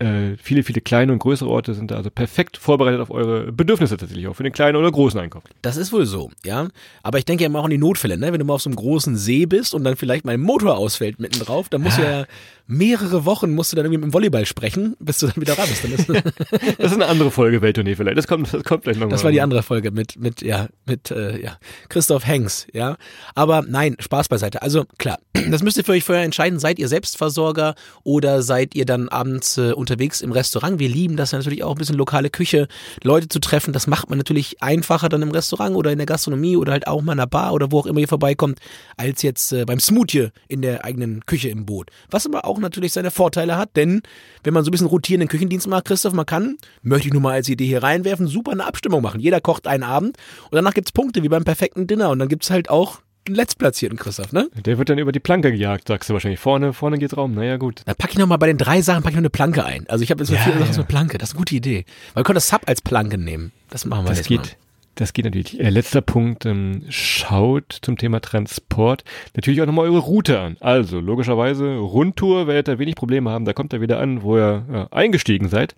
Äh, 0.02 0.36
viele, 0.42 0.64
viele 0.64 0.80
kleine 0.80 1.12
und 1.12 1.20
größere 1.20 1.48
Orte 1.48 1.74
sind 1.74 1.92
da 1.92 1.96
also 1.96 2.10
perfekt 2.10 2.56
vorbereitet 2.56 3.00
auf 3.00 3.12
eure 3.12 3.52
Bedürfnisse 3.52 3.96
tatsächlich, 3.96 4.26
auch 4.26 4.34
für 4.34 4.42
den 4.42 4.52
kleinen 4.52 4.74
oder 4.74 4.90
großen 4.90 5.20
Einkauf. 5.20 5.44
Das 5.62 5.76
ist 5.76 5.92
wohl 5.92 6.06
so, 6.06 6.28
ja. 6.44 6.66
Aber 7.04 7.18
ich 7.18 7.24
denke 7.24 7.44
ja 7.44 7.46
immer 7.46 7.60
auch 7.60 7.64
an 7.64 7.70
die 7.70 7.78
Notfälle, 7.78 8.18
ne? 8.18 8.32
Wenn 8.32 8.40
du 8.40 8.44
mal 8.44 8.54
auf 8.54 8.62
so 8.62 8.68
einem 8.68 8.76
großen 8.76 9.16
See 9.16 9.46
bist 9.46 9.74
und 9.74 9.84
dann 9.84 9.94
vielleicht 9.94 10.24
mein 10.24 10.40
Motor 10.40 10.76
ausfällt 10.76 11.20
mitten 11.20 11.38
drauf, 11.38 11.68
dann 11.68 11.82
muss 11.82 11.98
ja 11.98 12.24
mehrere 12.66 13.24
Wochen 13.24 13.50
musst 13.54 13.72
du 13.72 13.76
dann 13.76 13.84
irgendwie 13.86 13.98
mit 13.98 14.10
dem 14.10 14.14
Volleyball 14.14 14.46
sprechen, 14.46 14.96
bis 14.98 15.18
du 15.18 15.26
dann 15.26 15.40
wieder 15.40 15.58
ran 15.58 15.68
bist. 15.68 15.84
Ist 15.84 16.08
das 16.78 16.92
ist 16.92 16.94
eine 16.94 17.06
andere 17.06 17.30
Folge 17.30 17.62
Welttournee 17.62 17.94
vielleicht. 17.94 18.18
Das 18.18 18.26
kommt, 18.26 18.52
das 18.52 18.64
kommt 18.64 18.84
gleich 18.84 18.96
nochmal. 18.96 19.10
Das 19.10 19.24
war 19.24 19.30
die 19.30 19.40
andere 19.40 19.62
Folge 19.62 19.90
mit, 19.90 20.18
mit, 20.18 20.42
ja, 20.42 20.68
mit, 20.86 21.10
äh, 21.10 21.40
ja, 21.40 21.58
Christoph 21.88 22.26
Hengs, 22.26 22.66
ja. 22.72 22.96
Aber 23.34 23.62
nein, 23.66 23.96
Spaß 23.98 24.28
beiseite. 24.28 24.62
Also 24.62 24.84
klar, 24.98 25.18
das 25.50 25.62
müsst 25.62 25.76
ihr 25.76 25.84
für 25.84 25.92
euch 25.92 26.04
vorher 26.04 26.24
entscheiden. 26.24 26.58
Seid 26.58 26.78
ihr 26.78 26.88
Selbstversorger 26.88 27.74
oder 28.04 28.42
seid 28.42 28.74
ihr 28.74 28.86
dann 28.86 29.08
abends 29.08 29.58
äh, 29.58 29.72
unterwegs 29.92 30.22
im 30.22 30.32
Restaurant? 30.32 30.78
Wir 30.78 30.88
lieben 30.88 31.16
das 31.16 31.32
natürlich 31.32 31.62
auch 31.62 31.72
ein 31.72 31.78
bisschen 31.78 31.96
lokale 31.96 32.30
Küche, 32.30 32.66
Leute 33.02 33.28
zu 33.28 33.40
treffen. 33.40 33.74
Das 33.74 33.86
macht 33.86 34.08
man 34.08 34.16
natürlich 34.16 34.62
einfacher 34.62 35.10
dann 35.10 35.20
im 35.20 35.30
Restaurant 35.30 35.76
oder 35.76 35.92
in 35.92 35.98
der 35.98 36.06
Gastronomie 36.06 36.56
oder 36.56 36.72
halt 36.72 36.86
auch 36.86 37.02
mal 37.02 37.12
in 37.12 37.20
einer 37.20 37.26
Bar 37.26 37.52
oder 37.52 37.70
wo 37.70 37.80
auch 37.80 37.86
immer 37.86 38.00
ihr 38.00 38.08
vorbeikommt, 38.08 38.58
als 38.96 39.22
jetzt 39.22 39.52
äh, 39.52 39.66
beim 39.66 39.80
Smoothie 39.80 40.28
in 40.48 40.62
der 40.62 40.84
eigenen 40.84 41.26
Küche 41.26 41.50
im 41.50 41.66
Boot. 41.66 41.90
Was 42.10 42.24
aber 42.24 42.46
auch 42.46 42.58
natürlich 42.58 42.92
seine 42.92 43.10
Vorteile 43.10 43.58
hat, 43.58 43.76
denn 43.76 44.00
wenn 44.44 44.54
man 44.54 44.64
so 44.64 44.70
ein 44.70 44.72
bisschen 44.72 44.86
rotierenden 44.86 45.28
Küchendienst 45.28 45.66
macht, 45.66 45.84
Christoph, 45.84 46.14
man 46.14 46.26
kann, 46.26 46.56
möchte 46.82 47.08
ich 47.08 47.12
nur 47.12 47.22
mal 47.22 47.34
als 47.34 47.48
Idee 47.48 47.66
hier 47.66 47.82
reinwerfen, 47.82 48.26
super 48.26 48.52
eine 48.52 48.64
Abstimmung 48.64 49.02
machen. 49.02 49.20
Jeder 49.20 49.40
kocht 49.40 49.66
einen 49.66 49.82
Abend 49.82 50.16
und 50.44 50.54
danach 50.54 50.74
gibt's 50.74 50.92
Punkte 50.92 51.22
wie 51.22 51.28
beim 51.28 51.44
perfekten 51.44 51.86
Dinner 51.86 52.08
und 52.08 52.18
dann 52.18 52.28
gibt's 52.28 52.50
halt 52.50 52.70
auch 52.70 53.00
letztplatzierten 53.28 53.98
Christoph, 53.98 54.32
ne? 54.32 54.48
Der 54.64 54.78
wird 54.78 54.88
dann 54.88 54.98
über 54.98 55.12
die 55.12 55.20
Planke 55.20 55.52
gejagt, 55.52 55.88
sagst 55.88 56.08
du 56.10 56.14
wahrscheinlich. 56.14 56.40
Vorne, 56.40 56.72
vorne 56.72 56.98
geht's 56.98 57.16
Raum. 57.16 57.34
Naja, 57.34 57.56
gut. 57.56 57.82
Dann 57.86 57.96
packe 57.96 58.12
ich 58.12 58.18
nochmal 58.18 58.38
bei 58.38 58.46
den 58.48 58.58
drei 58.58 58.82
Sachen, 58.82 59.02
packe 59.02 59.12
ich 59.12 59.16
noch 59.16 59.20
eine 59.22 59.30
Planke 59.30 59.64
ein. 59.64 59.88
Also 59.88 60.02
ich 60.04 60.10
habe 60.10 60.20
jetzt 60.22 60.28
so 60.28 60.34
Ja, 60.34 60.40
Sachen 60.44 60.60
ja. 60.60 60.66
eine 60.66 60.84
Planke. 60.84 61.18
Das 61.18 61.30
ist 61.30 61.34
eine 61.34 61.38
gute 61.40 61.54
Idee. 61.54 61.84
Weil 62.14 62.20
wir 62.22 62.24
können 62.24 62.34
das 62.36 62.48
Sub 62.48 62.62
als 62.66 62.80
Planke 62.82 63.18
nehmen. 63.18 63.52
Das 63.70 63.84
machen 63.84 64.04
wir 64.04 64.08
Das 64.10 64.18
jetzt 64.18 64.28
geht. 64.28 64.40
mal. 64.40 64.48
Das 64.94 65.14
geht 65.14 65.24
natürlich. 65.24 65.58
Äh, 65.58 65.70
letzter 65.70 66.02
Punkt, 66.02 66.44
ähm, 66.44 66.84
schaut 66.90 67.78
zum 67.80 67.96
Thema 67.96 68.20
Transport 68.20 69.04
natürlich 69.34 69.62
auch 69.62 69.66
nochmal 69.66 69.86
eure 69.86 70.00
Route 70.00 70.38
an. 70.38 70.56
Also 70.60 71.00
logischerweise 71.00 71.76
Rundtour 71.76 72.46
werdet 72.46 72.68
ihr 72.68 72.78
wenig 72.78 72.94
Probleme 72.94 73.30
haben, 73.30 73.46
da 73.46 73.54
kommt 73.54 73.72
ihr 73.72 73.80
wieder 73.80 74.00
an, 74.00 74.22
wo 74.22 74.36
ihr 74.36 74.66
ja, 74.70 74.88
eingestiegen 74.90 75.48
seid. 75.48 75.74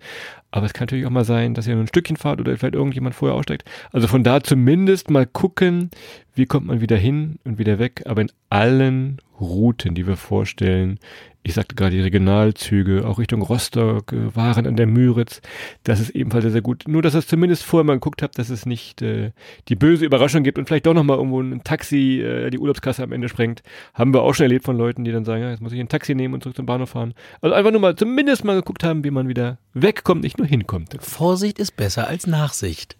Aber 0.51 0.65
es 0.65 0.73
kann 0.73 0.85
natürlich 0.85 1.05
auch 1.05 1.11
mal 1.11 1.25
sein, 1.25 1.53
dass 1.53 1.67
ihr 1.67 1.75
nur 1.75 1.83
ein 1.83 1.87
Stückchen 1.87 2.17
fahrt 2.17 2.39
oder 2.39 2.57
vielleicht 2.57 2.75
irgendjemand 2.75 3.15
vorher 3.15 3.37
aussteigt. 3.37 3.63
Also 3.91 4.07
von 4.07 4.23
da 4.23 4.41
zumindest 4.41 5.09
mal 5.09 5.25
gucken, 5.25 5.91
wie 6.33 6.45
kommt 6.45 6.67
man 6.67 6.81
wieder 6.81 6.97
hin 6.97 7.39
und 7.45 7.57
wieder 7.57 7.79
weg. 7.79 8.03
Aber 8.05 8.21
in 8.21 8.31
allen 8.49 9.21
Routen, 9.39 9.95
die 9.95 10.07
wir 10.07 10.17
vorstellen, 10.17 10.99
ich 11.45 11.53
sagte 11.53 11.75
gerade 11.75 11.95
die 11.95 12.01
Regionalzüge, 12.01 13.07
auch 13.07 13.19
Richtung 13.19 13.43
Rostock, 13.43 14.11
äh, 14.11 14.35
Waren 14.35 14.65
an 14.65 14.75
der 14.75 14.87
Müritz, 14.87 15.41
das 15.83 15.99
ist 15.99 16.09
ebenfalls 16.09 16.41
sehr, 16.41 16.51
sehr 16.51 16.61
gut. 16.61 16.85
Nur, 16.87 17.03
dass 17.03 17.13
ihr 17.13 17.19
es 17.19 17.27
zumindest 17.27 17.63
vorher 17.63 17.85
mal 17.85 17.93
geguckt 17.93 18.23
habt, 18.23 18.39
dass 18.39 18.49
es 18.49 18.65
nicht 18.65 19.03
äh, 19.03 19.31
die 19.67 19.75
böse 19.75 20.05
Überraschung 20.05 20.41
gibt 20.41 20.57
und 20.57 20.67
vielleicht 20.67 20.87
doch 20.87 20.95
nochmal 20.95 21.17
irgendwo 21.17 21.39
ein 21.39 21.63
Taxi 21.63 22.19
äh, 22.19 22.49
die 22.49 22.57
Urlaubskasse 22.57 23.03
am 23.03 23.11
Ende 23.11 23.29
sprengt. 23.29 23.61
Haben 23.93 24.11
wir 24.11 24.23
auch 24.23 24.33
schon 24.33 24.45
erlebt 24.45 24.65
von 24.65 24.75
Leuten, 24.75 25.03
die 25.03 25.11
dann 25.11 25.23
sagen, 25.23 25.43
ja, 25.43 25.51
jetzt 25.51 25.61
muss 25.61 25.71
ich 25.71 25.79
ein 25.79 25.87
Taxi 25.87 26.15
nehmen 26.15 26.33
und 26.33 26.41
zurück 26.41 26.55
zum 26.55 26.65
Bahnhof 26.65 26.89
fahren. 26.89 27.13
Also 27.41 27.53
einfach 27.53 27.71
nur 27.71 27.81
mal 27.81 27.95
zumindest 27.95 28.43
mal 28.43 28.55
geguckt 28.55 28.83
haben, 28.83 29.03
wie 29.03 29.11
man 29.11 29.27
wieder 29.27 29.59
wegkommt, 29.75 30.23
nicht 30.23 30.39
nur 30.39 30.47
hinkommt. 30.47 30.97
Vorsicht 30.99 31.59
ist 31.59 31.77
besser 31.77 32.07
als 32.07 32.25
Nachsicht. 32.25 32.97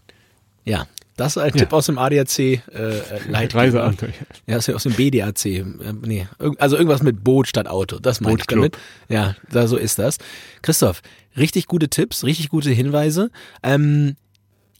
Ja, 0.65 0.85
das 1.17 1.37
ist 1.37 1.41
ein 1.41 1.51
Ja. 1.53 1.59
Tipp 1.59 1.73
aus 1.73 1.85
dem 1.85 1.97
ADAC 1.97 2.39
äh, 2.39 2.59
äh, 2.73 3.01
Leitgeber. 3.29 3.93
Ja, 4.47 4.57
ist 4.57 4.67
ja 4.67 4.75
aus 4.75 4.83
dem 4.83 4.93
BDAC. 4.93 5.45
Äh, 5.45 5.63
nee, 6.01 6.27
also 6.57 6.75
irgendwas 6.77 7.03
mit 7.03 7.23
Boot 7.23 7.47
statt 7.47 7.67
Auto. 7.67 7.99
Das 7.99 8.21
meine 8.21 8.37
ich 8.39 8.45
damit. 8.45 8.77
Ja, 9.09 9.35
da 9.49 9.67
so 9.67 9.77
ist 9.77 9.99
das. 9.99 10.17
Christoph, 10.61 11.01
richtig 11.37 11.67
gute 11.67 11.89
Tipps, 11.89 12.23
richtig 12.23 12.49
gute 12.49 12.71
Hinweise. 12.71 13.31
Ähm, 13.63 14.15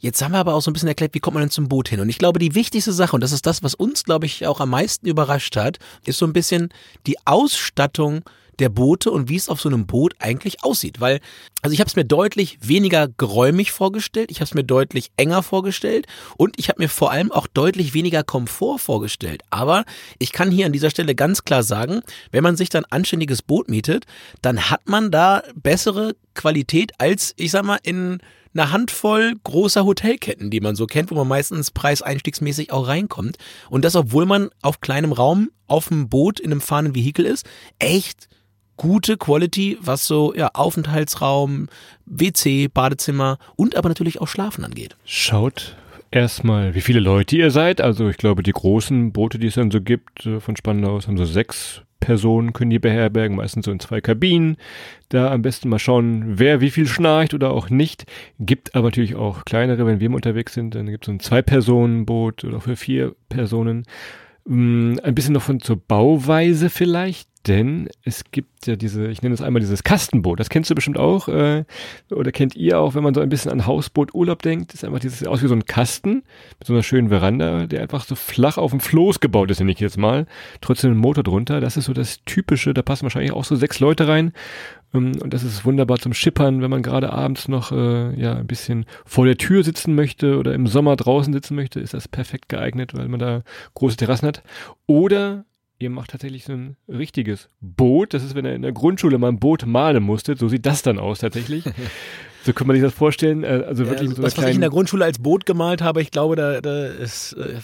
Jetzt 0.02 0.22
haben 0.22 0.34
wir 0.34 0.38
aber 0.40 0.54
auch 0.54 0.62
so 0.62 0.70
ein 0.70 0.74
bisschen 0.74 0.90
erklärt, 0.90 1.16
wie 1.16 1.20
kommt 1.20 1.34
man 1.34 1.42
denn 1.42 1.50
zum 1.50 1.68
Boot 1.68 1.90
hin? 1.90 2.00
Und 2.00 2.10
ich 2.10 2.20
glaube, 2.20 2.38
die 2.38 2.54
wichtigste 2.54 2.92
Sache, 2.94 3.16
und 3.16 3.22
das 3.22 3.32
ist 3.32 3.48
das, 3.48 3.64
was 3.64 3.74
uns, 3.74 4.04
glaube 4.04 4.28
ich, 4.28 4.46
auch 4.46 4.60
am 4.60 4.70
meisten 4.70 5.08
überrascht 5.08 5.56
hat, 5.56 5.80
ist 6.06 6.20
so 6.20 6.28
ein 6.28 6.34
bisschen 6.34 6.70
die 7.08 7.16
Ausstattung 7.26 8.22
der 8.60 8.70
Boote 8.70 9.12
und 9.12 9.30
wie 9.30 9.36
es 9.36 9.50
auf 9.50 9.62
so 9.62 9.70
einem 9.70 9.86
Boot 9.86 10.16
eigentlich 10.20 10.64
aussieht. 10.64 11.00
Weil, 11.00 11.20
also 11.62 11.74
ich 11.74 11.80
habe 11.80 11.88
es 11.88 11.96
mir 11.96 12.06
deutlich 12.06 12.58
weniger 12.62 13.08
geräumig 13.08 13.72
vorgestellt, 13.72 14.32
ich 14.32 14.38
habe 14.38 14.46
es 14.46 14.54
mir 14.54 14.64
deutlich 14.64 15.12
enger 15.18 15.44
vorgestellt 15.44 16.08
und 16.38 16.58
ich 16.58 16.70
habe 16.70 16.82
mir 16.82 16.90
vor 16.90 17.12
allem 17.12 17.32
auch 17.32 17.48
deutlich 17.48 17.94
weniger 17.94 18.24
Komfort 18.24 18.80
vorgestellt. 18.80 19.44
Aber 19.50 19.86
ich 20.20 20.32
kann 20.32 20.52
hier 20.52 20.66
an 20.66 20.74
dieser 20.74 20.90
Stelle 20.90 21.16
ganz 21.16 21.44
klar 21.44 21.64
sagen, 21.64 22.02
wenn 22.32 22.44
man 22.44 22.56
sich 22.56 22.70
dann 22.70 22.86
anständiges 22.90 23.42
Boot 23.42 23.70
mietet, 23.70 24.06
dann 24.42 24.70
hat 24.70 24.88
man 24.88 25.12
da 25.12 25.44
bessere 25.56 26.16
Qualität 26.34 26.94
als, 27.00 27.34
ich 27.38 27.52
sag 27.52 27.64
mal, 27.64 27.80
in 27.84 28.20
einer 28.56 28.72
Handvoll 28.72 29.34
großer 29.44 29.86
Hotelketten, 29.86 30.50
die 30.50 30.62
man 30.62 30.76
so 30.76 30.88
kennt, 30.88 31.12
wo 31.12 31.16
man 31.16 31.28
meistens 31.28 31.72
preiseinstiegsmäßig 31.72 32.72
auch 32.72 32.88
reinkommt. 32.88 33.38
Und 33.70 33.84
das, 33.84 33.96
obwohl 33.96 34.26
man 34.26 34.50
auf 34.62 34.80
kleinem 34.80 35.12
Raum 35.12 35.50
auf 35.68 35.90
dem 35.90 36.10
Boot 36.10 36.40
in 36.40 36.52
einem 36.52 36.62
fahrenden 36.62 36.96
Vehikel 36.96 37.26
ist, 37.26 37.46
echt 37.80 38.30
gute 38.78 39.18
Quality, 39.18 39.78
was 39.82 40.06
so 40.06 40.34
ja, 40.36 40.50
Aufenthaltsraum, 40.54 41.68
WC, 42.06 42.68
Badezimmer 42.68 43.38
und 43.56 43.76
aber 43.76 43.90
natürlich 43.90 44.22
auch 44.22 44.28
Schlafen 44.28 44.64
angeht. 44.64 44.96
Schaut 45.06 45.76
erstmal, 46.12 46.76
wie 46.76 46.82
viele 46.82 47.00
Leute 47.00 47.36
ihr 47.36 47.52
seid. 47.52 47.82
Also 47.82 48.10
ich 48.10 48.18
glaube, 48.18 48.44
die 48.44 48.52
großen 48.52 49.12
Boote, 49.12 49.38
die 49.38 49.48
es 49.48 49.56
dann 49.56 49.72
so 49.72 49.82
gibt, 49.82 50.26
äh, 50.26 50.40
von 50.40 50.56
Spandau 50.56 50.96
aus, 50.96 51.08
haben 51.08 51.18
so 51.18 51.26
sechs 51.26 51.82
Personen, 52.00 52.54
können 52.54 52.70
die 52.70 52.80
beherbergen, 52.80 53.36
meistens 53.36 53.66
so 53.66 53.72
in 53.72 53.80
zwei 53.80 54.00
Kabinen. 54.00 54.58
Da 55.10 55.32
am 55.32 55.42
besten 55.42 55.70
mal 55.70 55.80
schauen, 55.80 56.38
wer 56.38 56.62
wie 56.62 56.70
viel 56.70 56.88
schnarcht 56.88 57.34
oder 57.34 57.52
auch 57.52 57.70
nicht. 57.70 58.06
Gibt 58.40 58.76
aber 58.76 58.88
natürlich 58.88 59.16
auch 59.16 59.44
kleinere, 59.44 59.86
wenn 59.86 60.00
wir 60.00 60.12
unterwegs 60.12 60.54
sind, 60.54 60.76
dann 60.76 60.86
gibt 60.86 61.04
es 61.04 61.08
so 61.08 61.12
ein 61.12 61.20
Zwei-Personen-Boot 61.20 62.44
oder 62.44 62.62
für 62.62 62.76
vier 62.76 63.16
Personen. 63.30 63.86
Mm, 64.46 64.98
Ein 65.04 65.16
bisschen 65.16 65.34
noch 65.34 65.42
von 65.42 65.60
zur 65.60 65.78
Bauweise 65.78 66.70
vielleicht. 66.70 67.28
Denn 67.48 67.90
es 68.04 68.24
gibt 68.32 68.68
ja 68.68 68.76
diese, 68.76 69.08
ich 69.08 69.22
nenne 69.22 69.36
es 69.36 69.42
einmal 69.42 69.60
dieses 69.60 69.84
Kastenboot, 69.84 70.40
das 70.40 70.50
kennst 70.50 70.70
du 70.70 70.76
bestimmt 70.76 70.98
auch, 70.98 71.28
äh, 71.28 71.66
oder 72.12 72.32
kennt 72.32 72.56
ihr 72.56 72.80
auch, 72.80 72.96
wenn 72.96 73.04
man 73.04 73.14
so 73.14 73.22
ein 73.22 73.30
bisschen 73.30 73.52
an 73.52 73.66
Hausboot 73.66 74.14
Urlaub 74.14 74.42
denkt, 74.42 74.74
ist 74.74 74.84
einfach 74.84 75.00
dieses 75.00 75.26
aus 75.28 75.44
wie 75.44 75.48
so 75.48 75.56
ein 75.56 75.66
Kasten 75.66 76.24
mit 76.60 76.66
so 76.66 76.74
einer 76.74 76.84
schönen 76.84 77.10
Veranda, 77.10 77.66
der 77.68 77.82
einfach 77.82 78.06
so 78.06 78.16
flach 78.16 78.58
auf 78.58 78.72
dem 78.72 78.80
Floß 78.80 79.20
gebaut 79.20 79.52
ist, 79.52 79.60
nenne 79.60 79.72
ich 79.72 79.80
jetzt 79.80 79.98
mal, 79.98 80.26
trotzdem 80.62 80.92
ein 80.92 80.98
Motor 80.98 81.24
drunter, 81.24 81.62
das 81.62 81.78
ist 81.78 81.86
so 81.86 81.94
das 81.94 82.24
Typische, 82.26 82.74
da 82.74 82.82
passen 82.82 83.04
wahrscheinlich 83.04 83.32
auch 83.32 83.46
so 83.46 83.56
sechs 83.56 83.80
Leute 83.80 84.08
rein. 84.08 84.34
Ähm, 84.94 85.14
und 85.22 85.34
das 85.34 85.44
ist 85.44 85.66
wunderbar 85.66 85.98
zum 85.98 86.14
Schippern, 86.14 86.62
wenn 86.62 86.70
man 86.70 86.84
gerade 86.84 87.12
abends 87.12 87.48
noch 87.48 87.72
äh, 87.72 88.20
ja 88.20 88.36
ein 88.36 88.48
bisschen 88.48 88.86
vor 89.06 89.26
der 89.26 89.38
Tür 89.38 89.64
sitzen 89.64 89.96
möchte 89.96 90.38
oder 90.38 90.54
im 90.54 90.68
Sommer 90.68 90.96
draußen 90.96 91.34
sitzen 91.34 91.56
möchte, 91.56 91.80
ist 91.80 91.94
das 91.94 92.08
perfekt 92.08 92.50
geeignet, 92.50 92.94
weil 92.96 93.08
man 93.08 93.20
da 93.20 93.44
große 93.74 93.98
Terrassen 93.98 94.28
hat. 94.28 94.44
Oder 94.88 95.46
ihr 95.80 95.90
macht 95.90 96.12
tatsächlich 96.12 96.46
so 96.46 96.54
ein 96.54 96.78
richtiges 96.88 97.50
Boot. 97.60 98.14
Das 98.14 98.24
ist, 98.24 98.36
wenn 98.36 98.46
er 98.46 98.56
in 98.56 98.62
der 98.62 98.72
Grundschule 98.72 99.18
mal 99.18 99.30
ein 99.30 99.40
Boot 99.40 99.66
malen 99.66 100.04
musste. 100.04 100.36
So 100.38 100.48
sieht 100.48 100.66
das 100.66 100.82
dann 100.82 101.00
aus 101.00 101.20
tatsächlich. 101.20 101.66
so 102.44 102.54
kann 102.54 102.68
man 102.68 102.76
sich 102.76 102.84
das 102.84 102.94
vorstellen. 102.94 103.44
Äh, 103.44 103.64
also 103.68 103.86
wirklich 103.86 104.04
ja, 104.04 104.08
mit 104.08 104.16
so 104.16 104.22
einer 104.22 104.28
was, 104.28 104.38
was 104.38 104.46
ich 104.46 104.56
in 104.56 104.62
der 104.62 104.70
Grundschule 104.70 105.06
als 105.06 105.20
Boot 105.20 105.46
gemalt 105.46 105.82
habe, 105.82 106.02
ich 106.02 106.12
glaube, 106.12 106.36
da, 106.36 106.62
da 106.62 106.86
ist... 106.86 107.34
Äh, 107.34 107.60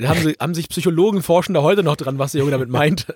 da 0.00 0.08
haben, 0.10 0.20
sie, 0.20 0.36
haben 0.38 0.54
sich 0.54 0.68
Psychologen 0.68 1.22
forschen 1.22 1.54
da 1.54 1.62
heute 1.62 1.82
noch 1.82 1.96
dran, 1.96 2.18
was 2.18 2.32
der 2.32 2.40
Junge 2.40 2.52
damit 2.52 2.68
meint. 2.68 3.06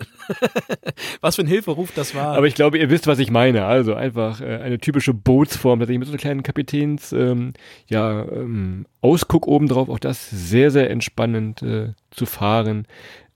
was 1.21 1.37
für 1.37 1.43
ein 1.43 1.47
Hilferuf 1.47 1.93
das 1.95 2.15
war. 2.15 2.37
Aber 2.37 2.47
ich 2.47 2.55
glaube, 2.55 2.79
ihr 2.79 2.91
wisst, 2.91 3.07
was 3.07 3.19
ich 3.19 3.31
meine. 3.31 3.67
Also 3.67 3.95
einfach 3.95 4.41
äh, 4.41 4.57
eine 4.57 4.79
typische 4.79 5.15
Bootsform, 5.15 5.79
tatsächlich 5.79 6.01
mit 6.01 6.09
so 6.09 6.13
einem 6.13 6.21
kleinen 6.21 6.43
Kapitäns, 6.43 7.13
ähm, 7.13 7.53
ja, 7.87 8.23
ähm, 8.23 8.87
Ausguck 9.01 9.47
obendrauf. 9.47 9.89
Auch 9.89 9.99
das 10.01 10.29
sehr, 10.31 10.71
sehr 10.71 10.91
entspannend 10.91 11.63
äh, 11.63 11.93
zu 12.11 12.27
fahren. 12.27 12.87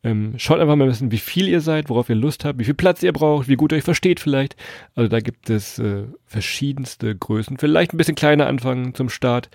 Ähm, 0.06 0.34
schaut 0.36 0.60
einfach 0.60 0.76
mal 0.76 0.84
ein 0.84 0.90
bisschen, 0.90 1.10
wie 1.10 1.18
viel 1.18 1.48
ihr 1.48 1.60
seid, 1.60 1.88
worauf 1.88 2.08
ihr 2.08 2.14
Lust 2.14 2.44
habt, 2.44 2.60
wie 2.60 2.64
viel 2.64 2.74
Platz 2.74 3.02
ihr 3.02 3.12
braucht, 3.12 3.48
wie 3.48 3.56
gut 3.56 3.72
ihr 3.72 3.78
euch 3.78 3.82
versteht 3.82 4.20
vielleicht. 4.20 4.54
Also 4.94 5.08
da 5.08 5.18
gibt 5.18 5.50
es 5.50 5.80
äh, 5.80 6.04
verschiedenste 6.26 7.16
Größen. 7.16 7.58
Vielleicht 7.58 7.92
ein 7.92 7.96
bisschen 7.96 8.14
kleiner 8.14 8.46
anfangen 8.46 8.94
zum 8.94 9.08
Start. 9.08 9.50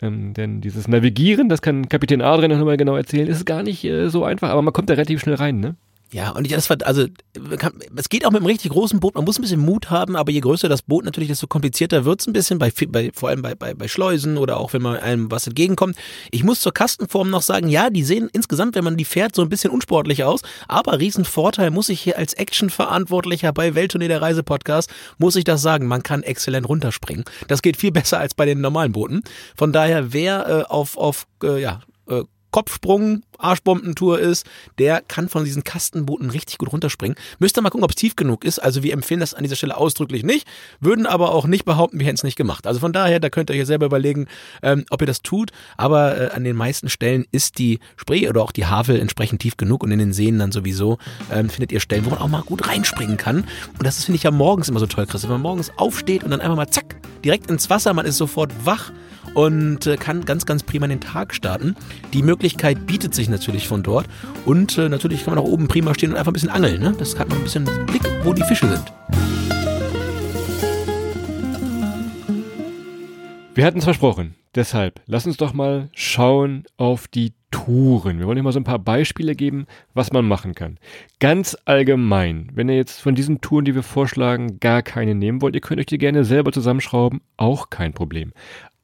Ähm, 0.00 0.34
denn 0.34 0.60
dieses 0.60 0.88
Navigieren, 0.88 1.48
das 1.48 1.62
kann 1.62 1.88
Kapitän 1.88 2.20
Adrian 2.20 2.50
noch 2.50 2.64
mal 2.64 2.76
genau 2.76 2.96
erzählen, 2.96 3.28
ist 3.28 3.46
gar 3.46 3.62
nicht 3.62 3.84
äh, 3.84 4.08
so 4.08 4.24
einfach, 4.24 4.48
aber 4.48 4.62
man 4.62 4.72
kommt 4.72 4.90
da 4.90 4.94
relativ 4.94 5.20
schnell 5.20 5.36
rein, 5.36 5.60
ne? 5.60 5.76
Ja, 6.12 6.30
und 6.30 6.44
ich, 6.44 6.52
das 6.52 6.68
war, 6.68 6.76
also, 6.84 7.06
es 7.96 8.08
geht 8.10 8.26
auch 8.26 8.30
mit 8.30 8.42
einem 8.42 8.46
richtig 8.46 8.70
großen 8.72 9.00
Boot. 9.00 9.14
Man 9.14 9.24
muss 9.24 9.38
ein 9.38 9.42
bisschen 9.42 9.60
Mut 9.60 9.88
haben, 9.88 10.14
aber 10.14 10.30
je 10.30 10.40
größer 10.40 10.68
das 10.68 10.82
Boot 10.82 11.06
natürlich, 11.06 11.30
desto 11.30 11.46
komplizierter 11.46 12.04
wird's 12.04 12.26
ein 12.26 12.34
bisschen, 12.34 12.58
bei, 12.58 12.70
bei, 12.88 13.10
vor 13.14 13.30
allem 13.30 13.40
bei, 13.40 13.54
bei, 13.54 13.72
bei 13.72 13.88
Schleusen 13.88 14.36
oder 14.36 14.58
auch 14.58 14.74
wenn 14.74 14.82
man 14.82 14.98
einem 14.98 15.30
was 15.30 15.46
entgegenkommt. 15.46 15.96
Ich 16.30 16.44
muss 16.44 16.60
zur 16.60 16.74
Kastenform 16.74 17.30
noch 17.30 17.40
sagen, 17.40 17.68
ja, 17.68 17.88
die 17.88 18.04
sehen 18.04 18.28
insgesamt, 18.30 18.74
wenn 18.74 18.84
man 18.84 18.98
die 18.98 19.06
fährt, 19.06 19.34
so 19.34 19.40
ein 19.40 19.48
bisschen 19.48 19.70
unsportlich 19.70 20.22
aus, 20.22 20.42
aber 20.68 20.98
Riesenvorteil 20.98 21.70
muss 21.70 21.88
ich 21.88 22.02
hier 22.02 22.18
als 22.18 22.34
Action-Verantwortlicher 22.34 23.54
bei 23.54 23.74
Welttournee 23.74 24.08
der 24.08 24.20
Reise-Podcast, 24.20 24.90
muss 25.16 25.36
ich 25.36 25.44
das 25.44 25.62
sagen, 25.62 25.86
man 25.86 26.02
kann 26.02 26.22
exzellent 26.22 26.68
runterspringen. 26.68 27.24
Das 27.48 27.62
geht 27.62 27.78
viel 27.78 27.90
besser 27.90 28.18
als 28.20 28.34
bei 28.34 28.44
den 28.44 28.60
normalen 28.60 28.92
Booten. 28.92 29.22
Von 29.56 29.72
daher, 29.72 30.12
wer 30.12 30.46
äh, 30.46 30.62
auf, 30.70 30.98
auf 30.98 31.26
äh, 31.42 31.58
ja, 31.62 31.80
Kopfsprung, 32.52 33.22
Arschbombentour 33.38 34.20
ist, 34.20 34.46
der 34.78 35.00
kann 35.00 35.28
von 35.28 35.44
diesen 35.44 35.64
Kastenbooten 35.64 36.30
richtig 36.30 36.58
gut 36.58 36.72
runterspringen. 36.72 37.16
Müsst 37.38 37.58
ihr 37.58 37.62
mal 37.62 37.70
gucken, 37.70 37.84
ob 37.84 37.90
es 37.90 37.96
tief 37.96 38.14
genug 38.14 38.44
ist. 38.44 38.58
Also 38.58 38.82
wir 38.82 38.92
empfehlen 38.92 39.20
das 39.20 39.34
an 39.34 39.42
dieser 39.42 39.56
Stelle 39.56 39.76
ausdrücklich 39.76 40.22
nicht, 40.22 40.46
würden 40.78 41.06
aber 41.06 41.32
auch 41.32 41.46
nicht 41.46 41.64
behaupten, 41.64 41.98
wir 41.98 42.06
hätten 42.06 42.16
es 42.16 42.22
nicht 42.22 42.36
gemacht. 42.36 42.66
Also 42.66 42.78
von 42.78 42.92
daher, 42.92 43.18
da 43.18 43.30
könnt 43.30 43.50
ihr 43.50 43.60
euch 43.60 43.66
selber 43.66 43.86
überlegen, 43.86 44.28
ähm, 44.62 44.84
ob 44.90 45.00
ihr 45.00 45.06
das 45.06 45.22
tut. 45.22 45.50
Aber 45.76 46.20
äh, 46.20 46.30
an 46.30 46.44
den 46.44 46.54
meisten 46.54 46.88
Stellen 46.88 47.26
ist 47.32 47.58
die 47.58 47.80
Spree 47.96 48.28
oder 48.28 48.42
auch 48.42 48.52
die 48.52 48.66
Havel 48.66 49.00
entsprechend 49.00 49.42
tief 49.42 49.56
genug 49.56 49.82
und 49.82 49.90
in 49.90 49.98
den 49.98 50.12
Seen 50.12 50.38
dann 50.38 50.52
sowieso 50.52 50.98
ähm, 51.32 51.48
findet 51.48 51.72
ihr 51.72 51.80
Stellen, 51.80 52.04
wo 52.04 52.10
man 52.10 52.18
auch 52.18 52.28
mal 52.28 52.42
gut 52.42 52.68
reinspringen 52.68 53.16
kann. 53.16 53.44
Und 53.78 53.86
das 53.86 54.04
finde 54.04 54.16
ich 54.16 54.22
ja 54.22 54.30
morgens 54.30 54.68
immer 54.68 54.80
so 54.80 54.86
toll, 54.86 55.06
Chris. 55.06 55.22
Wenn 55.22 55.30
man 55.30 55.40
morgens 55.40 55.72
aufsteht 55.78 56.22
und 56.22 56.30
dann 56.30 56.40
einfach 56.40 56.56
mal 56.56 56.68
zack, 56.68 56.96
direkt 57.24 57.50
ins 57.50 57.70
Wasser, 57.70 57.94
man 57.94 58.06
ist 58.06 58.18
sofort 58.18 58.52
wach 58.64 58.92
und 59.34 59.86
äh, 59.86 59.96
kann 59.96 60.24
ganz, 60.24 60.46
ganz 60.46 60.62
prima 60.62 60.86
den 60.86 61.00
Tag 61.00 61.34
starten. 61.34 61.76
Die 62.12 62.22
Möglichkeit 62.22 62.86
bietet 62.86 63.14
sich 63.14 63.28
natürlich 63.28 63.68
von 63.68 63.82
dort 63.82 64.06
und 64.44 64.76
äh, 64.78 64.88
natürlich 64.88 65.24
kann 65.24 65.34
man 65.34 65.44
auch 65.44 65.48
oben 65.48 65.68
prima 65.68 65.94
stehen 65.94 66.10
und 66.10 66.16
einfach 66.16 66.30
ein 66.30 66.34
bisschen 66.34 66.50
angeln. 66.50 66.80
Ne? 66.80 66.94
Das 66.98 67.18
hat 67.18 67.28
man 67.28 67.38
ein 67.38 67.44
bisschen 67.44 67.64
Blick, 67.86 68.02
wo 68.24 68.32
die 68.32 68.44
Fische 68.44 68.68
sind. 68.68 68.92
Wir 73.54 73.66
hatten 73.66 73.78
es 73.78 73.84
versprochen. 73.84 74.34
Deshalb, 74.54 75.00
lass 75.06 75.26
uns 75.26 75.38
doch 75.38 75.54
mal 75.54 75.88
schauen 75.94 76.64
auf 76.76 77.08
die 77.08 77.32
Touren. 77.50 78.18
Wir 78.18 78.26
wollen 78.26 78.38
euch 78.38 78.44
mal 78.44 78.52
so 78.52 78.60
ein 78.60 78.64
paar 78.64 78.78
Beispiele 78.78 79.34
geben, 79.34 79.66
was 79.94 80.12
man 80.12 80.26
machen 80.26 80.54
kann. 80.54 80.78
Ganz 81.20 81.56
allgemein, 81.64 82.50
wenn 82.54 82.68
ihr 82.68 82.76
jetzt 82.76 83.00
von 83.00 83.14
diesen 83.14 83.40
Touren, 83.40 83.64
die 83.64 83.74
wir 83.74 83.82
vorschlagen, 83.82 84.58
gar 84.58 84.82
keine 84.82 85.14
nehmen 85.14 85.40
wollt, 85.40 85.54
ihr 85.54 85.60
könnt 85.60 85.80
euch 85.80 85.86
die 85.86 85.98
gerne 85.98 86.24
selber 86.24 86.52
zusammenschrauben, 86.52 87.20
auch 87.36 87.70
kein 87.70 87.92
Problem. 87.92 88.32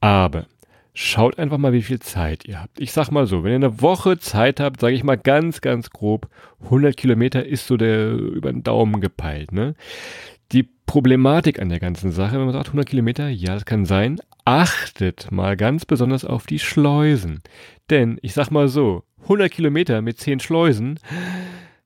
Aber 0.00 0.46
schaut 0.94 1.38
einfach 1.38 1.58
mal, 1.58 1.72
wie 1.72 1.82
viel 1.82 2.00
Zeit 2.00 2.44
ihr 2.44 2.60
habt. 2.60 2.80
Ich 2.80 2.92
sag 2.92 3.10
mal 3.10 3.26
so, 3.26 3.44
wenn 3.44 3.52
ihr 3.52 3.68
eine 3.68 3.80
Woche 3.80 4.18
Zeit 4.18 4.60
habt, 4.60 4.80
sage 4.80 4.94
ich 4.94 5.04
mal 5.04 5.16
ganz, 5.16 5.60
ganz 5.60 5.90
grob, 5.90 6.28
100 6.64 6.96
Kilometer 6.96 7.46
ist 7.46 7.66
so 7.66 7.76
der 7.76 8.10
über 8.10 8.52
den 8.52 8.64
Daumen 8.64 9.00
gepeilt. 9.00 9.52
Ne? 9.52 9.74
Die 10.52 10.68
Problematik 10.86 11.60
an 11.60 11.68
der 11.68 11.80
ganzen 11.80 12.10
Sache, 12.10 12.32
wenn 12.32 12.46
man 12.46 12.52
sagt 12.52 12.68
100 12.68 12.88
Kilometer, 12.88 13.28
ja, 13.28 13.54
das 13.54 13.64
kann 13.64 13.84
sein, 13.84 14.20
achtet 14.44 15.30
mal 15.30 15.56
ganz 15.56 15.84
besonders 15.84 16.24
auf 16.24 16.46
die 16.46 16.58
Schleusen. 16.58 17.42
Denn 17.90 18.18
ich 18.22 18.32
sag 18.32 18.50
mal 18.50 18.68
so, 18.68 19.04
100 19.22 19.50
Kilometer 19.50 20.02
mit 20.02 20.18
10 20.18 20.40
Schleusen, 20.40 20.98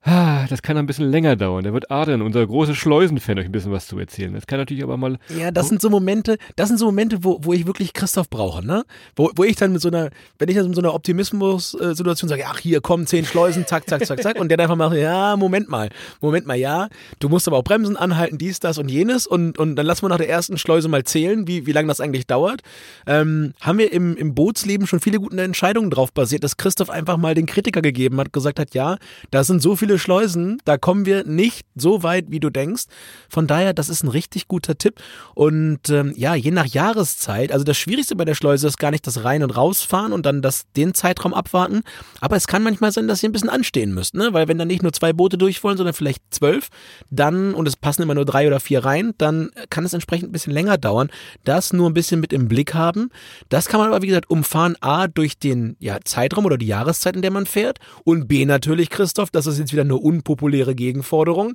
das 0.05 0.63
kann 0.63 0.77
ein 0.77 0.87
bisschen 0.87 1.11
länger 1.11 1.37
dauern. 1.37 1.63
Da 1.65 1.73
wird 1.73 1.91
Adrian, 1.91 2.23
unser 2.23 2.45
großer 2.45 2.75
Schleusenfan, 2.75 3.39
euch 3.39 3.47
ein 3.47 3.53
bisschen 3.53 3.71
was 3.71 3.87
zu 3.87 3.99
erzählen. 3.99 4.35
Das 4.35 4.47
kann 4.47 4.59
natürlich 4.59 4.83
aber 4.83 4.97
mal. 4.97 5.19
Ja, 5.39 5.51
das 5.53 5.69
sind 5.69 5.81
so 5.81 5.91
Momente, 5.91 6.39
das 6.57 6.69
sind 6.69 6.79
so 6.79 6.87
Momente, 6.87 7.23
wo, 7.23 7.39
wo 7.43 7.53
ich 7.53 7.67
wirklich 7.67 7.93
Christoph 7.93 8.29
brauche, 8.29 8.67
ne? 8.67 8.85
Wo, 9.15 9.31
wo 9.37 9.45
ich 9.45 9.57
dann 9.57 9.73
mit 9.73 9.81
so 9.81 9.89
einer, 9.89 10.11
wenn 10.39 10.49
ich 10.49 10.57
dann 10.57 10.67
mit 10.67 10.75
so 10.75 10.83
einer 10.83 10.95
Optimismus-Situation 10.95 12.29
sage, 12.29 12.45
ach, 12.47 12.59
hier 12.59 12.81
kommen 12.81 13.07
zehn 13.07 13.25
Schleusen, 13.25 13.67
zack, 13.67 13.89
zack, 13.89 14.05
zack, 14.05 14.23
zack, 14.23 14.41
und 14.41 14.49
der 14.49 14.57
dann 14.57 14.65
einfach 14.65 14.77
macht, 14.77 14.97
ja, 14.97 15.37
Moment 15.37 15.69
mal, 15.69 15.89
Moment 16.21 16.47
mal, 16.47 16.57
ja, 16.57 16.89
du 17.21 17.29
musst 17.29 17.47
aber 17.47 17.59
auch 17.59 17.65
bremsen, 17.65 17.97
anhalten, 17.97 18.39
dies, 18.39 18.59
das 18.59 18.79
und 18.79 18.91
jenes, 18.91 19.27
und, 19.27 19.59
und 19.59 19.77
dann 19.77 19.87
lassen 19.87 20.03
wir 20.03 20.09
nach 20.09 20.19
der 20.19 20.29
ersten 20.29 20.59
Schleuse 20.59 20.89
mal 20.89 21.05
zählen, 21.05 21.47
wie, 21.47 21.67
wie 21.67 21.73
lange 21.73 21.89
das 21.89 22.01
eigentlich 22.01 22.27
dauert. 22.27 22.63
Ähm, 23.07 23.55
haben 23.61 23.79
wir 23.79 23.93
im, 23.93 24.17
im 24.17 24.35
Bootsleben 24.35 24.87
schon 24.87 25.01
viele 25.01 25.19
gute 25.19 25.41
Entscheidungen 25.41 25.91
drauf 25.91 26.13
basiert, 26.13 26.43
dass 26.43 26.57
Christoph 26.57 26.91
einfach 26.91 27.17
mal 27.17 27.35
den 27.35 27.47
Kritiker 27.47 27.83
gegeben 27.83 28.19
hat, 28.19 28.33
gesagt 28.33 28.59
hat, 28.59 28.75
ja, 28.75 28.97
da 29.31 29.45
sind 29.45 29.63
so 29.63 29.77
viele 29.77 29.92
viele 29.93 29.99
Schleusen, 29.99 30.59
da 30.65 30.79
kommen 30.79 31.05
wir 31.05 31.25
nicht 31.25 31.67
so 31.75 32.03
weit, 32.03 32.27
wie 32.29 32.41
du 32.41 32.49
denkst. 32.49 32.85
Von 33.29 33.47
daher, 33.47 33.75
das 33.75 33.91
ist 33.91 34.03
ein 34.03 34.09
richtig 34.09 34.49
guter 34.49 34.79
Tipp. 34.79 34.95
Und 35.35 35.91
ähm, 35.91 36.15
ja, 36.17 36.35
je 36.35 36.51
nach 36.51 36.65
Jahreszeit, 36.65 37.53
also 37.53 37.63
das 37.63 37.77
Schwierigste 37.77 38.17
bei 38.17 38.25
der 38.25 38.35
Schleuse 38.35 38.69
ist 38.69 38.79
gar 38.79 38.91
nicht 38.91 39.07
das 39.07 39.23
Rein- 39.25 39.43
und 39.43 39.51
Rausfahren 39.51 40.15
und 40.15 40.25
dann 40.25 40.41
das, 40.41 40.65
den 40.77 40.95
Zeitraum 40.95 41.35
abwarten. 41.35 41.83
Aber 42.23 42.37
es 42.37 42.47
kann 42.47 42.63
manchmal 42.63 42.91
sein, 42.91 43.07
dass 43.07 43.23
ihr 43.23 43.29
ein 43.29 43.33
bisschen 43.33 43.51
anstehen 43.51 43.93
müsst, 43.93 44.15
ne? 44.15 44.33
Weil 44.33 44.49
wenn 44.49 44.57
dann 44.57 44.69
nicht 44.69 44.83
nur 44.83 44.95
zwei 44.95 45.13
Boote 45.13 45.37
durch 45.37 45.63
wollen, 45.63 45.77
sondern 45.77 45.95
vielleicht 45.95 46.23
zwölf, 46.31 46.69
dann, 47.11 47.53
und 47.53 47.69
es 47.69 47.77
passen 47.77 48.01
immer 48.01 48.15
nur 48.15 48.25
drei 48.25 48.47
oder 48.47 48.61
vier 48.61 48.85
rein, 48.85 49.13
dann 49.19 49.51
kann 49.69 49.85
es 49.85 49.93
entsprechend 49.93 50.31
ein 50.31 50.33
bisschen 50.33 50.55
länger 50.55 50.79
dauern. 50.79 51.11
Das 51.45 51.75
nur 51.75 51.91
ein 51.91 51.95
bisschen 51.95 52.21
mit 52.21 52.33
im 52.33 52.49
Blick 52.49 52.73
haben. 52.73 53.11
Das 53.51 53.67
kann 53.67 53.79
man 53.79 53.89
aber, 53.89 54.01
wie 54.01 54.07
gesagt, 54.07 54.31
umfahren 54.31 54.77
A 54.81 55.07
durch 55.07 55.39
den 55.39 55.77
ja, 55.81 55.99
Zeitraum 56.03 56.47
oder 56.47 56.57
die 56.57 56.67
Jahreszeit, 56.67 57.15
in 57.15 57.23
der 57.23 57.31
man 57.31 57.45
fährt. 57.45 57.79
Und 58.05 58.27
B 58.27 58.47
natürlich, 58.47 58.89
Christoph, 58.89 59.31
das 59.31 59.47
ist 59.47 59.59
jetzt 59.59 59.73
wieder 59.73 59.82
wieder 59.83 59.95
eine 59.95 60.03
unpopuläre 60.03 60.75
Gegenforderung. 60.75 61.55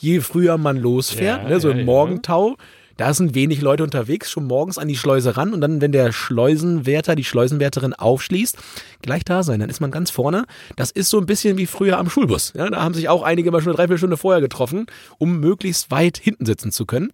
Je 0.00 0.20
früher 0.20 0.58
man 0.58 0.76
losfährt, 0.76 1.42
ja, 1.42 1.48
ne, 1.48 1.60
so 1.60 1.70
ja, 1.70 1.76
im 1.76 1.84
Morgentau, 1.84 2.56
da 2.96 3.14
sind 3.14 3.34
wenig 3.34 3.60
Leute 3.60 3.84
unterwegs, 3.84 4.30
schon 4.30 4.46
morgens 4.46 4.76
an 4.76 4.88
die 4.88 4.96
Schleuse 4.96 5.36
ran 5.36 5.52
und 5.52 5.60
dann, 5.60 5.80
wenn 5.80 5.92
der 5.92 6.12
Schleusenwärter, 6.12 7.14
die 7.14 7.24
Schleusenwärterin 7.24 7.94
aufschließt, 7.94 8.58
gleich 9.02 9.24
da 9.24 9.44
sein, 9.44 9.60
dann 9.60 9.70
ist 9.70 9.80
man 9.80 9.92
ganz 9.92 10.10
vorne. 10.10 10.44
Das 10.74 10.90
ist 10.90 11.08
so 11.08 11.18
ein 11.18 11.26
bisschen 11.26 11.58
wie 11.58 11.66
früher 11.66 11.98
am 11.98 12.10
Schulbus. 12.10 12.52
Ja, 12.56 12.68
da 12.68 12.82
haben 12.82 12.94
sich 12.94 13.08
auch 13.08 13.22
einige 13.22 13.52
mal 13.52 13.60
schon 13.60 13.68
eine 13.68 13.76
Dreiviertelstunde 13.76 14.16
vorher 14.16 14.40
getroffen, 14.40 14.86
um 15.18 15.38
möglichst 15.38 15.92
weit 15.92 16.18
hinten 16.18 16.44
sitzen 16.44 16.72
zu 16.72 16.86
können. 16.86 17.12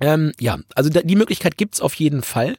Ähm, 0.00 0.32
ja, 0.40 0.58
also 0.74 0.88
die 0.88 1.16
Möglichkeit 1.16 1.58
gibt's 1.58 1.82
auf 1.82 1.94
jeden 1.94 2.22
Fall. 2.22 2.56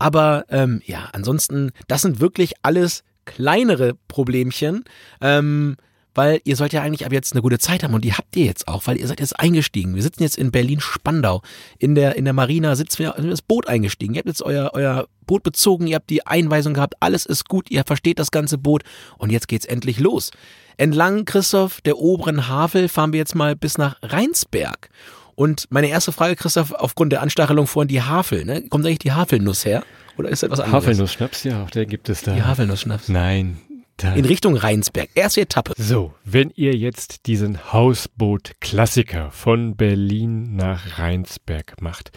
Aber 0.00 0.46
ähm, 0.48 0.82
ja, 0.84 1.08
ansonsten, 1.12 1.70
das 1.86 2.02
sind 2.02 2.20
wirklich 2.20 2.54
alles 2.62 3.04
kleinere 3.24 3.94
Problemchen. 4.08 4.84
Ähm, 5.20 5.76
weil 6.18 6.40
ihr 6.42 6.56
sollt 6.56 6.72
ja 6.72 6.82
eigentlich 6.82 7.06
ab 7.06 7.12
jetzt 7.12 7.32
eine 7.32 7.42
gute 7.42 7.60
Zeit 7.60 7.84
haben 7.84 7.94
und 7.94 8.04
die 8.04 8.12
habt 8.12 8.34
ihr 8.34 8.44
jetzt 8.44 8.66
auch, 8.66 8.88
weil 8.88 8.96
ihr 8.98 9.06
seid 9.06 9.20
jetzt 9.20 9.38
eingestiegen. 9.38 9.94
Wir 9.94 10.02
sitzen 10.02 10.24
jetzt 10.24 10.36
in 10.36 10.50
Berlin-Spandau. 10.50 11.42
In 11.78 11.94
der, 11.94 12.16
in 12.16 12.24
der 12.24 12.34
Marina 12.34 12.74
sitzen 12.74 12.98
wir 12.98 13.16
in 13.16 13.30
das 13.30 13.40
Boot 13.40 13.68
eingestiegen. 13.68 14.14
Ihr 14.14 14.18
habt 14.18 14.28
jetzt 14.28 14.42
euer, 14.42 14.70
euer 14.72 15.06
Boot 15.26 15.44
bezogen, 15.44 15.86
ihr 15.86 15.94
habt 15.94 16.10
die 16.10 16.26
Einweisung 16.26 16.74
gehabt, 16.74 16.94
alles 16.98 17.24
ist 17.24 17.48
gut, 17.48 17.70
ihr 17.70 17.84
versteht 17.86 18.18
das 18.18 18.32
ganze 18.32 18.58
Boot 18.58 18.82
und 19.16 19.30
jetzt 19.30 19.46
geht's 19.46 19.64
endlich 19.64 20.00
los. 20.00 20.32
Entlang, 20.76 21.24
Christoph, 21.24 21.80
der 21.82 21.98
oberen 21.98 22.48
Havel 22.48 22.88
fahren 22.88 23.12
wir 23.12 23.18
jetzt 23.18 23.36
mal 23.36 23.54
bis 23.54 23.78
nach 23.78 23.96
Rheinsberg. 24.02 24.90
Und 25.36 25.66
meine 25.70 25.86
erste 25.86 26.10
Frage, 26.10 26.34
Christoph, 26.34 26.72
aufgrund 26.72 27.12
der 27.12 27.22
Anstachelung 27.22 27.68
vorhin, 27.68 27.86
die 27.86 28.02
Havel, 28.02 28.44
ne? 28.44 28.62
Kommt 28.62 28.84
eigentlich 28.84 28.98
die 28.98 29.12
Havelnuss 29.12 29.64
her? 29.64 29.84
Oder 30.16 30.30
ist 30.30 30.42
das 30.42 30.50
was 30.50 30.58
anderes? 30.58 30.84
Havelnuss-Schnaps, 30.84 31.44
ja, 31.44 31.62
auch 31.62 31.70
der 31.70 31.86
gibt 31.86 32.08
es 32.08 32.22
da. 32.22 32.34
Die 32.34 32.42
Havelnuss-Schnaps. 32.42 33.08
Nein. 33.08 33.58
In 34.02 34.24
Richtung 34.24 34.56
Rheinsberg. 34.56 35.10
Erste 35.14 35.42
Etappe. 35.42 35.74
So, 35.76 36.14
wenn 36.24 36.50
ihr 36.54 36.74
jetzt 36.74 37.26
diesen 37.26 37.72
Hausboot-Klassiker 37.72 39.30
von 39.30 39.76
Berlin 39.76 40.56
nach 40.56 40.98
Rheinsberg 40.98 41.80
macht, 41.80 42.12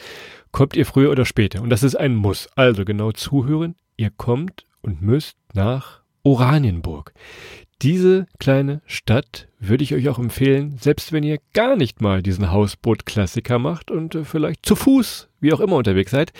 kommt 0.52 0.76
ihr 0.76 0.86
früher 0.86 1.12
oder 1.12 1.26
später. 1.26 1.62
Und 1.62 1.70
das 1.70 1.84
ist 1.84 1.96
ein 1.96 2.16
Muss. 2.16 2.48
Also 2.56 2.86
genau 2.86 3.12
zuhören. 3.12 3.76
Ihr 3.98 4.10
kommt 4.10 4.66
und 4.82 5.02
müsst 5.02 5.38
nach 5.54 6.02
Oranienburg. 6.24 7.14
Diese 7.82 8.28
kleine 8.40 8.82
Stadt 8.86 9.48
würde 9.60 9.84
ich 9.84 9.96
euch 9.96 10.08
auch 10.08 10.20
empfehlen, 10.20 10.78
selbst 10.80 11.12
wenn 11.12 11.24
ihr 11.24 11.40
gar 11.54 11.76
nicht 11.76 12.00
mal 12.00 12.22
diesen 12.22 12.52
Hausboot-Klassiker 12.52 13.58
macht 13.58 13.90
und 13.90 14.14
äh, 14.14 14.24
vielleicht 14.24 14.66
zu 14.66 14.76
Fuß, 14.76 15.30
wie 15.40 15.52
auch 15.52 15.60
immer 15.60 15.78
unterwegs 15.78 16.12
seid, 16.12 16.32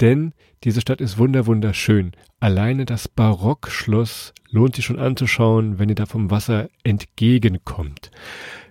denn 0.00 0.32
diese 0.66 0.80
Stadt 0.80 1.00
ist 1.00 1.16
wunder 1.16 1.46
wunderschön. 1.46 2.10
Alleine 2.40 2.86
das 2.86 3.06
Barockschloss 3.06 4.34
lohnt 4.50 4.74
sich 4.74 4.84
schon 4.84 4.98
anzuschauen, 4.98 5.78
wenn 5.78 5.88
ihr 5.88 5.94
da 5.94 6.06
vom 6.06 6.32
Wasser 6.32 6.68
entgegenkommt. 6.82 8.10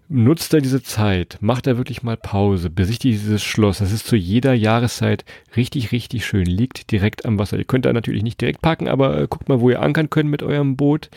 Nutzt 0.09 0.53
da 0.53 0.59
diese 0.59 0.83
Zeit, 0.83 1.37
macht 1.39 1.67
da 1.67 1.77
wirklich 1.77 2.03
mal 2.03 2.17
Pause, 2.17 2.69
besichtigt 2.69 3.21
dieses 3.21 3.45
Schloss. 3.45 3.77
Das 3.77 3.93
ist 3.93 4.07
zu 4.07 4.17
jeder 4.17 4.53
Jahreszeit 4.53 5.23
richtig, 5.55 5.93
richtig 5.93 6.25
schön. 6.25 6.45
Liegt 6.45 6.91
direkt 6.91 7.25
am 7.25 7.39
Wasser. 7.39 7.57
Ihr 7.57 7.63
könnt 7.63 7.85
da 7.85 7.93
natürlich 7.93 8.23
nicht 8.23 8.41
direkt 8.41 8.61
parken, 8.61 8.89
aber 8.89 9.17
äh, 9.17 9.27
guckt 9.29 9.47
mal, 9.47 9.61
wo 9.61 9.69
ihr 9.69 9.81
ankern 9.81 10.09
könnt 10.09 10.29
mit 10.29 10.43
eurem 10.43 10.75
Boot. 10.75 11.09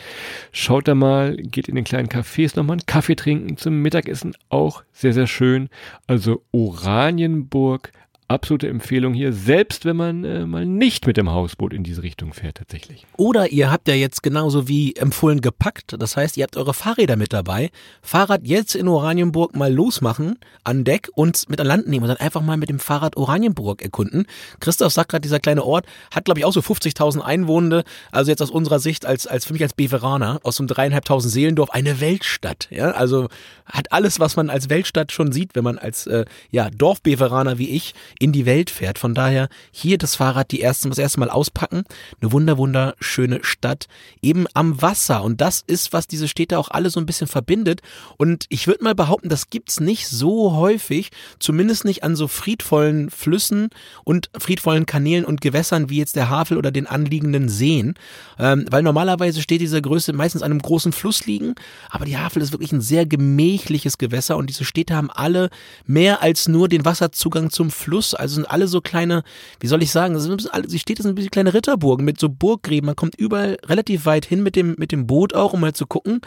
Schaut 0.53 0.87
da 0.87 0.95
mal, 0.95 1.35
geht 1.35 1.67
in 1.67 1.75
den 1.75 1.83
kleinen 1.83 2.07
Cafés 2.07 2.55
nochmal 2.55 2.77
einen 2.77 2.85
Kaffee 2.85 3.17
trinken 3.17 3.57
zum 3.57 3.81
Mittagessen. 3.81 4.33
Auch 4.47 4.83
sehr, 4.93 5.11
sehr 5.11 5.27
schön. 5.27 5.67
Also 6.07 6.41
Oranienburg 6.53 7.91
absolute 8.29 8.67
Empfehlung 8.67 9.13
hier, 9.13 9.33
selbst 9.33 9.85
wenn 9.85 9.97
man 9.97 10.23
äh, 10.23 10.45
mal 10.45 10.65
nicht 10.65 11.07
mit 11.07 11.17
dem 11.17 11.31
Hausboot 11.31 11.73
in 11.73 11.83
diese 11.83 12.03
Richtung 12.03 12.33
fährt 12.33 12.57
tatsächlich. 12.57 13.05
Oder 13.17 13.51
ihr 13.51 13.71
habt 13.71 13.87
ja 13.87 13.95
jetzt 13.95 14.21
genauso 14.23 14.67
wie 14.67 14.95
empfohlen 14.95 15.41
gepackt. 15.41 15.95
Das 15.97 16.15
heißt, 16.15 16.37
ihr 16.37 16.43
habt 16.43 16.55
eure 16.55 16.73
Fahrräder 16.73 17.15
mit 17.15 17.33
dabei. 17.33 17.71
Fahrrad 18.01 18.41
jetzt 18.43 18.75
in 18.75 18.87
Oranienburg 18.87 19.55
mal 19.55 19.73
losmachen, 19.73 20.37
an 20.63 20.83
Deck 20.83 21.09
und 21.15 21.49
mit 21.49 21.59
an 21.59 21.67
Land 21.67 21.87
nehmen 21.87 22.03
und 22.03 22.09
dann 22.09 22.17
einfach 22.17 22.41
mal 22.41 22.57
mit 22.57 22.69
dem 22.69 22.79
Fahrrad 22.79 23.17
Oranienburg 23.17 23.81
erkunden. 23.81 24.25
Christoph 24.59 24.93
sagt 24.93 25.09
gerade, 25.09 25.21
dieser 25.21 25.39
kleine 25.39 25.63
Ort 25.63 25.87
hat, 26.11 26.25
glaube 26.25 26.39
ich, 26.39 26.45
auch 26.45 26.53
so 26.53 26.61
50.000 26.61 27.21
Einwohner. 27.21 27.83
Also 28.11 28.29
jetzt 28.29 28.41
aus 28.41 28.51
unserer 28.51 28.79
Sicht, 28.79 29.07
als, 29.07 29.25
als 29.25 29.45
für 29.45 29.53
mich 29.53 29.63
als 29.63 29.73
Beveraner, 29.73 30.39
aus 30.43 30.57
so 30.57 30.63
einem 30.63 30.67
dreieinhalbtausend 30.67 31.33
Seelendorf, 31.33 31.71
eine 31.71 31.99
Weltstadt. 31.99 32.67
Ja, 32.69 32.91
also 32.91 33.27
hat 33.65 33.91
alles, 33.91 34.19
was 34.19 34.35
man 34.35 34.49
als 34.49 34.69
Weltstadt 34.69 35.11
schon 35.11 35.31
sieht, 35.31 35.55
wenn 35.55 35.63
man 35.63 35.79
als 35.79 36.05
äh, 36.07 36.25
ja, 36.51 36.69
Dorfbeveraner 36.69 37.57
wie 37.57 37.69
ich 37.69 37.95
in 38.19 38.33
die 38.33 38.45
Welt 38.45 38.69
fährt. 38.69 38.99
Von 38.99 39.15
daher 39.15 39.47
hier 39.71 39.97
das 39.97 40.15
Fahrrad 40.17 40.51
die 40.51 40.61
ersten, 40.61 40.89
das 40.89 40.97
erste 40.97 41.21
Mal 41.21 41.29
auspacken. 41.29 41.83
Eine 42.21 42.31
wunder, 42.33 42.57
wunderschöne 42.57 43.39
Stadt 43.43 43.87
eben 44.21 44.45
am 44.53 44.81
Wasser. 44.81 45.23
Und 45.23 45.39
das 45.39 45.63
ist, 45.65 45.93
was 45.93 46.05
diese 46.05 46.27
Städte 46.27 46.59
auch 46.59 46.69
alle 46.69 46.89
so 46.89 46.99
ein 46.99 47.05
bisschen 47.05 47.27
verbindet. 47.27 47.81
Und 48.17 48.45
ich 48.49 48.67
würde 48.67 48.83
mal 48.83 48.93
behaupten, 48.93 49.29
das 49.29 49.49
gibt's 49.49 49.79
nicht 49.79 50.09
so 50.09 50.53
häufig, 50.53 51.11
zumindest 51.39 51.85
nicht 51.85 52.03
an 52.03 52.17
so 52.17 52.27
friedvollen 52.27 53.09
Flüssen 53.09 53.69
und 54.03 54.29
friedvollen 54.37 54.85
Kanälen 54.85 55.23
und 55.23 55.39
Gewässern 55.39 55.89
wie 55.89 55.97
jetzt 55.97 56.17
der 56.17 56.29
Havel 56.29 56.57
oder 56.57 56.71
den 56.71 56.87
anliegenden 56.87 57.47
Seen. 57.47 57.95
Ähm, 58.37 58.65
weil 58.69 58.83
normalerweise 58.83 59.41
steht 59.41 59.61
diese 59.61 59.81
Größe 59.81 60.11
meistens 60.11 60.41
an 60.41 60.51
einem 60.51 60.61
großen 60.61 60.91
Fluss 60.91 61.25
liegen. 61.25 61.55
Aber 61.89 62.03
die 62.03 62.17
Havel 62.17 62.41
ist 62.41 62.51
wirklich 62.51 62.73
ein 62.73 62.81
sehr 62.81 63.05
gemächliches 63.05 63.97
Gewässer 63.97 64.35
und 64.35 64.49
diese 64.49 64.65
Städte 64.65 64.95
haben 64.95 65.09
alle 65.09 65.49
mehr 65.85 66.21
als 66.21 66.49
nur 66.49 66.67
den 66.67 66.83
Wasserzugang 66.83 67.49
zum 67.49 67.71
Fluss 67.71 68.08
also 68.13 68.35
sind 68.35 68.49
alle 68.49 68.67
so 68.67 68.81
kleine, 68.81 69.23
wie 69.59 69.67
soll 69.67 69.81
ich 69.83 69.91
sagen, 69.91 70.19
sie 70.19 70.79
steht 70.79 70.97
sind 70.97 71.11
ein 71.11 71.15
bisschen 71.15 71.31
kleine 71.31 71.53
Ritterburgen 71.53 72.05
mit 72.05 72.19
so 72.19 72.29
Burggräben. 72.29 72.85
Man 72.85 72.95
kommt 72.95 73.15
überall 73.15 73.57
relativ 73.65 74.05
weit 74.05 74.25
hin 74.25 74.43
mit 74.43 74.55
dem, 74.55 74.75
mit 74.77 74.91
dem 74.91 75.07
Boot 75.07 75.33
auch, 75.33 75.53
um 75.53 75.61
mal 75.61 75.73
zu 75.73 75.85
gucken. 75.85 76.21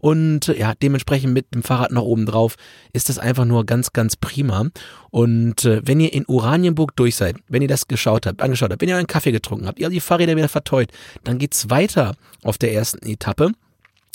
Und 0.00 0.48
ja, 0.48 0.74
dementsprechend 0.74 1.32
mit 1.32 1.54
dem 1.54 1.62
Fahrrad 1.62 1.92
noch 1.92 2.02
oben 2.02 2.26
drauf 2.26 2.56
ist 2.92 3.08
das 3.08 3.18
einfach 3.18 3.44
nur 3.44 3.66
ganz, 3.66 3.92
ganz 3.92 4.16
prima. 4.16 4.66
Und 5.10 5.64
äh, 5.64 5.80
wenn 5.84 6.00
ihr 6.00 6.12
in 6.12 6.26
Oranienburg 6.26 6.94
durch 6.96 7.16
seid, 7.16 7.36
wenn 7.48 7.62
ihr 7.62 7.68
das 7.68 7.88
geschaut 7.88 8.26
habt, 8.26 8.42
angeschaut 8.42 8.70
habt, 8.70 8.82
wenn 8.82 8.88
ihr 8.88 8.96
einen 8.96 9.06
Kaffee 9.06 9.32
getrunken 9.32 9.66
habt, 9.66 9.78
ihr 9.78 9.88
die 9.88 10.00
Fahrräder 10.00 10.36
wieder 10.36 10.48
verteut, 10.48 10.90
dann 11.24 11.38
geht's 11.38 11.70
weiter 11.70 12.14
auf 12.42 12.58
der 12.58 12.72
ersten 12.72 13.06
Etappe 13.06 13.52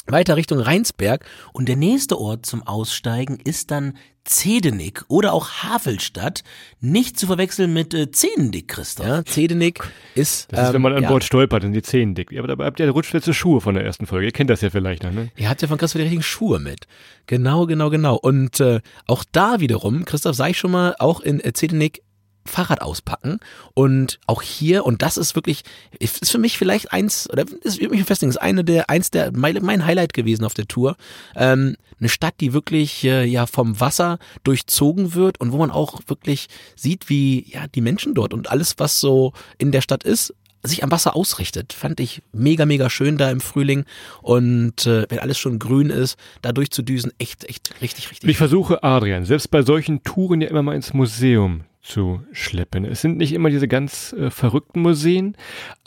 weiter 0.08 0.36
Richtung 0.36 0.60
Rheinsberg 0.60 1.26
und 1.54 1.70
der 1.70 1.76
nächste 1.76 2.20
Ort 2.20 2.46
zum 2.46 2.64
Aussteigen 2.64 3.40
ist 3.44 3.72
dann 3.72 3.98
Zedenik 4.26 5.04
oder 5.10 5.34
auch 5.34 5.50
Havelstadt, 5.64 6.44
nicht 6.80 7.20
zu 7.20 7.28
verwechseln 7.28 7.74
mit 7.74 7.94
äh, 7.94 8.10
Zehnendick, 8.10 8.70
Christoph. 8.70 9.06
Ja, 9.06 9.26
Zedenik 9.26 9.84
ist. 10.16 10.52
Das 10.52 10.68
ist, 10.68 10.74
wenn 10.74 10.82
man 10.82 10.94
an 10.94 11.04
ähm, 11.04 11.10
Bord 11.10 11.24
stolpert 11.24 11.66
und 11.66 11.74
die 11.74 11.82
Zehnendick. 11.82 12.38
Aber 12.38 12.48
dabei 12.48 12.66
habt 12.66 12.80
ihr 12.80 12.90
rutschfeste 12.90 13.34
Schuhe 13.34 13.60
von 13.60 13.76
der 13.76 13.84
ersten 13.84 14.06
Folge. 14.06 14.26
Ihr 14.28 14.32
kennt 14.32 14.50
das 14.50 14.62
ja 14.62 14.70
vielleicht 14.70 15.04
noch, 15.04 15.12
ne? 15.12 15.30
Ihr 15.36 15.50
habt 15.50 15.62
ja 15.62 15.68
von 15.68 15.78
Christoph 15.78 16.00
die 16.00 16.04
richtigen 16.04 16.24
Schuhe 16.24 16.60
mit. 16.60 16.88
Genau, 17.28 17.66
genau, 17.66 17.90
genau. 17.90 18.16
Und 18.16 18.62
äh, 18.62 18.80
auch 19.08 19.26
da 19.30 19.60
wiederum, 19.60 20.06
Christoph, 20.06 20.36
sag 20.36 20.52
ich 20.52 20.58
schon 20.58 20.72
mal, 20.72 20.96
auch 21.00 21.20
in 21.20 21.44
äh, 21.44 21.52
Zedenik 21.52 22.02
Fahrrad 22.46 22.82
auspacken 22.82 23.40
und 23.74 24.20
auch 24.28 24.42
hier 24.42 24.86
und 24.86 25.02
das 25.02 25.18
ist 25.18 25.36
wirklich 25.36 25.64
ist 26.00 26.32
für 26.32 26.38
mich 26.38 26.58
vielleicht 26.58 26.92
eins 26.92 27.30
oder 27.30 27.46
ist 27.62 27.82
mich 27.82 28.04
festlegen 28.04 28.30
ist 28.30 28.38
eine 28.38 28.64
der 28.64 28.90
eins 28.90 29.12
der 29.12 29.32
mein, 29.34 29.60
mein 29.62 29.86
Highlight 29.86 30.14
gewesen 30.14 30.46
auf 30.46 30.54
der 30.54 30.68
Tour 30.68 30.96
ähm, 31.36 31.76
eine 32.00 32.10
Stadt 32.10 32.36
die 32.40 32.54
wirklich 32.54 33.04
äh, 33.04 33.26
ja 33.26 33.46
vom 33.46 33.80
Wasser 33.80 34.20
durchzogen 34.44 35.14
wird 35.14 35.40
und 35.40 35.52
wo 35.52 35.58
man 35.58 35.72
auch 35.72 36.02
wirklich 36.08 36.48
sieht 36.76 37.10
wie 37.10 37.52
ja 37.52 37.68
die 37.68 37.82
Menschen 37.82 38.14
dort 38.14 38.34
und 38.34 38.50
alles 38.50 38.76
was 38.78 39.00
so 39.00 39.34
in 39.58 39.72
der 39.72 39.82
Stadt 39.82 40.04
ist 40.04 40.34
sich 40.64 40.84
am 40.84 40.92
Wasser 40.92 41.16
ausrichtet. 41.16 41.74
Fand 41.74 42.00
ich 42.00 42.22
mega, 42.32 42.66
mega 42.66 42.90
schön 42.90 43.18
da 43.18 43.30
im 43.30 43.42
Frühling. 43.42 43.84
Und 44.22 44.88
äh, 44.88 45.06
wenn 45.10 45.20
alles 45.20 45.38
schon 45.38 45.60
grün 45.60 45.90
ist, 45.90 46.18
da 46.42 46.52
durchzudüsen, 46.52 47.12
echt, 47.20 47.44
echt 47.44 47.74
richtig, 47.82 48.10
richtig. 48.10 48.30
Ich 48.30 48.38
versuche, 48.38 48.82
Adrian, 48.82 49.26
selbst 49.26 49.52
bei 49.52 49.62
solchen 49.62 50.04
Touren 50.04 50.42
ja 50.42 50.48
immer 50.48 50.64
mal 50.64 50.76
ins 50.76 50.94
Museum 50.94 51.66
zu 51.84 52.24
schleppen. 52.32 52.86
Es 52.86 53.02
sind 53.02 53.18
nicht 53.18 53.34
immer 53.34 53.50
diese 53.50 53.68
ganz 53.68 54.14
äh, 54.14 54.30
verrückten 54.30 54.82
Museen, 54.82 55.36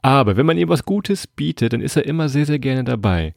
aber 0.03 0.37
wenn 0.37 0.47
man 0.47 0.59
ihm 0.59 0.69
was 0.69 0.85
Gutes 0.85 1.27
bietet, 1.27 1.73
dann 1.73 1.81
ist 1.81 1.97
er 1.97 2.05
immer 2.05 2.29
sehr, 2.29 2.47
sehr 2.47 2.59
gerne 2.59 2.85
dabei. 2.85 3.35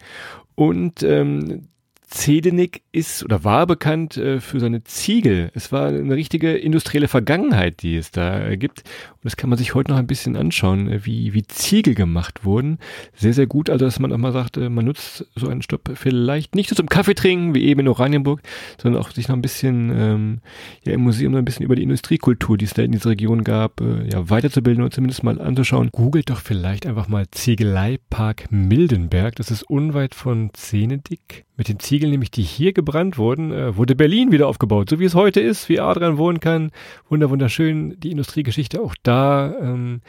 Und 0.56 1.02
ähm, 1.04 1.70
Zedenik 2.10 2.82
ist 2.92 3.24
oder 3.24 3.44
war 3.44 3.68
bekannt 3.68 4.18
äh, 4.18 4.40
für 4.40 4.60
seine 4.60 4.84
Ziegel. 4.84 5.52
Es 5.54 5.72
war 5.72 5.88
eine 5.90 6.16
richtige 6.16 6.58
industrielle 6.58 7.08
Vergangenheit, 7.08 7.84
die 7.84 7.96
es 7.96 8.10
da 8.10 8.48
äh, 8.48 8.58
gibt. 8.58 8.80
Und 8.80 9.26
das 9.26 9.38
kann 9.38 9.50
man 9.50 9.60
sich 9.60 9.76
heute 9.76 9.92
noch 9.92 10.00
ein 10.00 10.08
bisschen 10.08 10.36
anschauen, 10.36 10.90
äh, 10.90 11.06
wie, 11.06 11.34
wie 11.34 11.44
Ziegel 11.44 11.94
gemacht 11.94 12.44
wurden. 12.46 12.80
Sehr, 13.14 13.34
sehr 13.34 13.46
gut. 13.46 13.70
Also, 13.70 13.86
dass 13.86 14.00
man 14.00 14.12
auch 14.12 14.18
mal 14.18 14.32
sagt, 14.32 14.58
äh, 14.58 14.70
man 14.70 14.86
nutzt 14.86 15.28
so 15.36 15.48
einen 15.48 15.62
Stopp 15.62 15.92
vielleicht 15.94 16.56
nicht 16.56 16.72
nur 16.72 16.78
zum 16.78 16.90
Kaffee 16.90 17.14
trinken, 17.14 17.54
wie 17.54 17.66
eben 17.66 17.82
in 17.82 17.88
Oranienburg, 17.88 18.42
sondern 18.82 19.02
auch 19.02 19.12
sich 19.12 19.28
noch 19.28 19.36
ein 19.36 19.44
bisschen 19.44 19.92
ähm, 19.96 20.40
ja, 20.84 20.94
im 20.94 21.02
Museum 21.02 21.36
ein 21.36 21.46
bisschen 21.46 21.66
über 21.66 21.76
die 21.76 21.84
Industriekultur, 21.84 22.58
die 22.58 22.66
es 22.66 22.74
da 22.74 22.82
in 22.82 22.92
dieser 22.92 23.12
Region 23.12 23.44
gab, 23.44 23.82
äh, 23.82 24.10
ja, 24.12 24.30
weiterzubilden 24.30 24.84
oder 24.84 24.92
zumindest 24.92 25.24
mal 25.24 25.40
anzuschauen. 25.40 25.90
Googelt 25.92 26.32
doch 26.32 26.40
vielleicht 26.40 26.88
einfach 26.88 27.08
mal 27.08 27.26
Ziegeleipark 27.30 28.52
Mildenberg. 28.52 29.36
Das 29.36 29.52
ist 29.52 29.62
unweit 29.62 30.16
von 30.16 30.50
Zenedik. 30.54 31.46
Mit 31.60 31.68
den 31.68 31.78
Ziegeln, 31.78 32.12
nämlich 32.12 32.32
die 32.32 32.42
hier 32.42 32.72
gebrannt 32.72 33.18
wurden, 33.18 33.52
äh, 33.52 33.76
wurde 33.76 33.94
Berlin 33.94 34.32
wieder 34.32 34.48
aufgebaut, 34.48 34.90
so 34.90 34.98
wie 35.02 35.04
es 35.04 35.14
heute 35.14 35.42
ist, 35.42 35.68
wie 35.68 35.82
Adrian 35.82 36.18
wohnen 36.18 36.40
kann. 36.40 36.72
Wunder, 37.10 37.30
wunderschön, 37.30 38.00
die 38.00 38.12
Industriegeschichte 38.12 38.80
auch 38.80 38.96
da. 39.04 39.54
Ähm, 39.60 40.00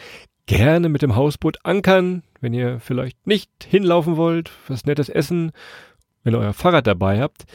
gerne 0.46 0.88
mit 0.88 1.02
dem 1.02 1.16
Hausboot 1.16 1.58
ankern, 1.64 2.22
wenn 2.40 2.54
ihr 2.54 2.78
vielleicht 2.78 3.26
nicht 3.26 3.50
hinlaufen 3.66 4.16
wollt, 4.16 4.52
was 4.68 4.86
nettes 4.86 5.08
essen, 5.08 5.50
wenn 6.22 6.34
ihr 6.34 6.38
euer 6.38 6.52
Fahrrad 6.52 6.86
dabei 6.86 7.20
habt, 7.20 7.46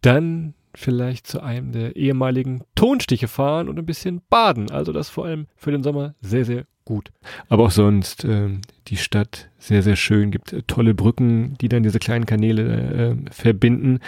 dann 0.00 0.54
vielleicht 0.72 1.26
zu 1.26 1.42
einem 1.42 1.72
der 1.72 1.96
ehemaligen 1.96 2.62
Tonstiche 2.76 3.26
fahren 3.26 3.68
und 3.68 3.80
ein 3.80 3.86
bisschen 3.86 4.22
baden. 4.30 4.70
Also 4.70 4.92
das 4.92 5.08
vor 5.08 5.24
allem 5.24 5.48
für 5.56 5.72
den 5.72 5.82
Sommer 5.82 6.14
sehr, 6.20 6.44
sehr 6.44 6.66
gut. 6.84 7.10
Aber 7.48 7.64
auch 7.64 7.70
sonst 7.70 8.24
äh, 8.24 8.48
die 8.88 8.96
Stadt 8.96 9.48
sehr, 9.58 9.82
sehr 9.82 9.96
schön, 9.96 10.30
gibt 10.30 10.52
äh, 10.52 10.62
tolle 10.66 10.94
Brücken, 10.94 11.54
die 11.60 11.68
dann 11.68 11.82
diese 11.82 11.98
kleinen 11.98 12.26
Kanäle 12.26 13.16
äh, 13.26 13.30
verbinden. 13.32 14.00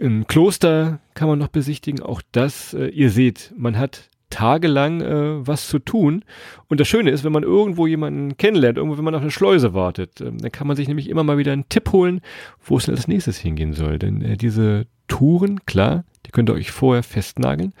Ein 0.00 0.26
Kloster 0.26 1.00
kann 1.14 1.28
man 1.28 1.38
noch 1.38 1.48
besichtigen, 1.48 2.02
auch 2.02 2.22
das, 2.32 2.74
äh, 2.74 2.86
ihr 2.88 3.10
seht, 3.10 3.52
man 3.56 3.78
hat 3.78 4.08
tagelang 4.30 5.00
äh, 5.00 5.46
was 5.46 5.68
zu 5.68 5.78
tun. 5.78 6.24
Und 6.68 6.80
das 6.80 6.88
Schöne 6.88 7.10
ist, 7.10 7.24
wenn 7.24 7.32
man 7.32 7.42
irgendwo 7.42 7.86
jemanden 7.86 8.36
kennenlernt, 8.36 8.78
irgendwo, 8.78 8.96
wenn 8.96 9.04
man 9.04 9.14
auf 9.14 9.22
eine 9.22 9.30
Schleuse 9.30 9.74
wartet, 9.74 10.20
äh, 10.20 10.32
dann 10.32 10.52
kann 10.52 10.66
man 10.66 10.76
sich 10.76 10.88
nämlich 10.88 11.08
immer 11.08 11.24
mal 11.24 11.36
wieder 11.36 11.52
einen 11.52 11.68
Tipp 11.68 11.92
holen, 11.92 12.20
wo 12.64 12.78
es 12.78 12.86
denn 12.86 12.94
als 12.94 13.08
nächstes 13.08 13.38
hingehen 13.38 13.74
soll. 13.74 13.98
Denn 13.98 14.22
äh, 14.22 14.36
diese 14.36 14.86
Touren, 15.08 15.66
klar, 15.66 16.04
die 16.26 16.30
könnt 16.30 16.48
ihr 16.48 16.54
euch 16.54 16.70
vorher 16.70 17.02
festnageln. 17.02 17.74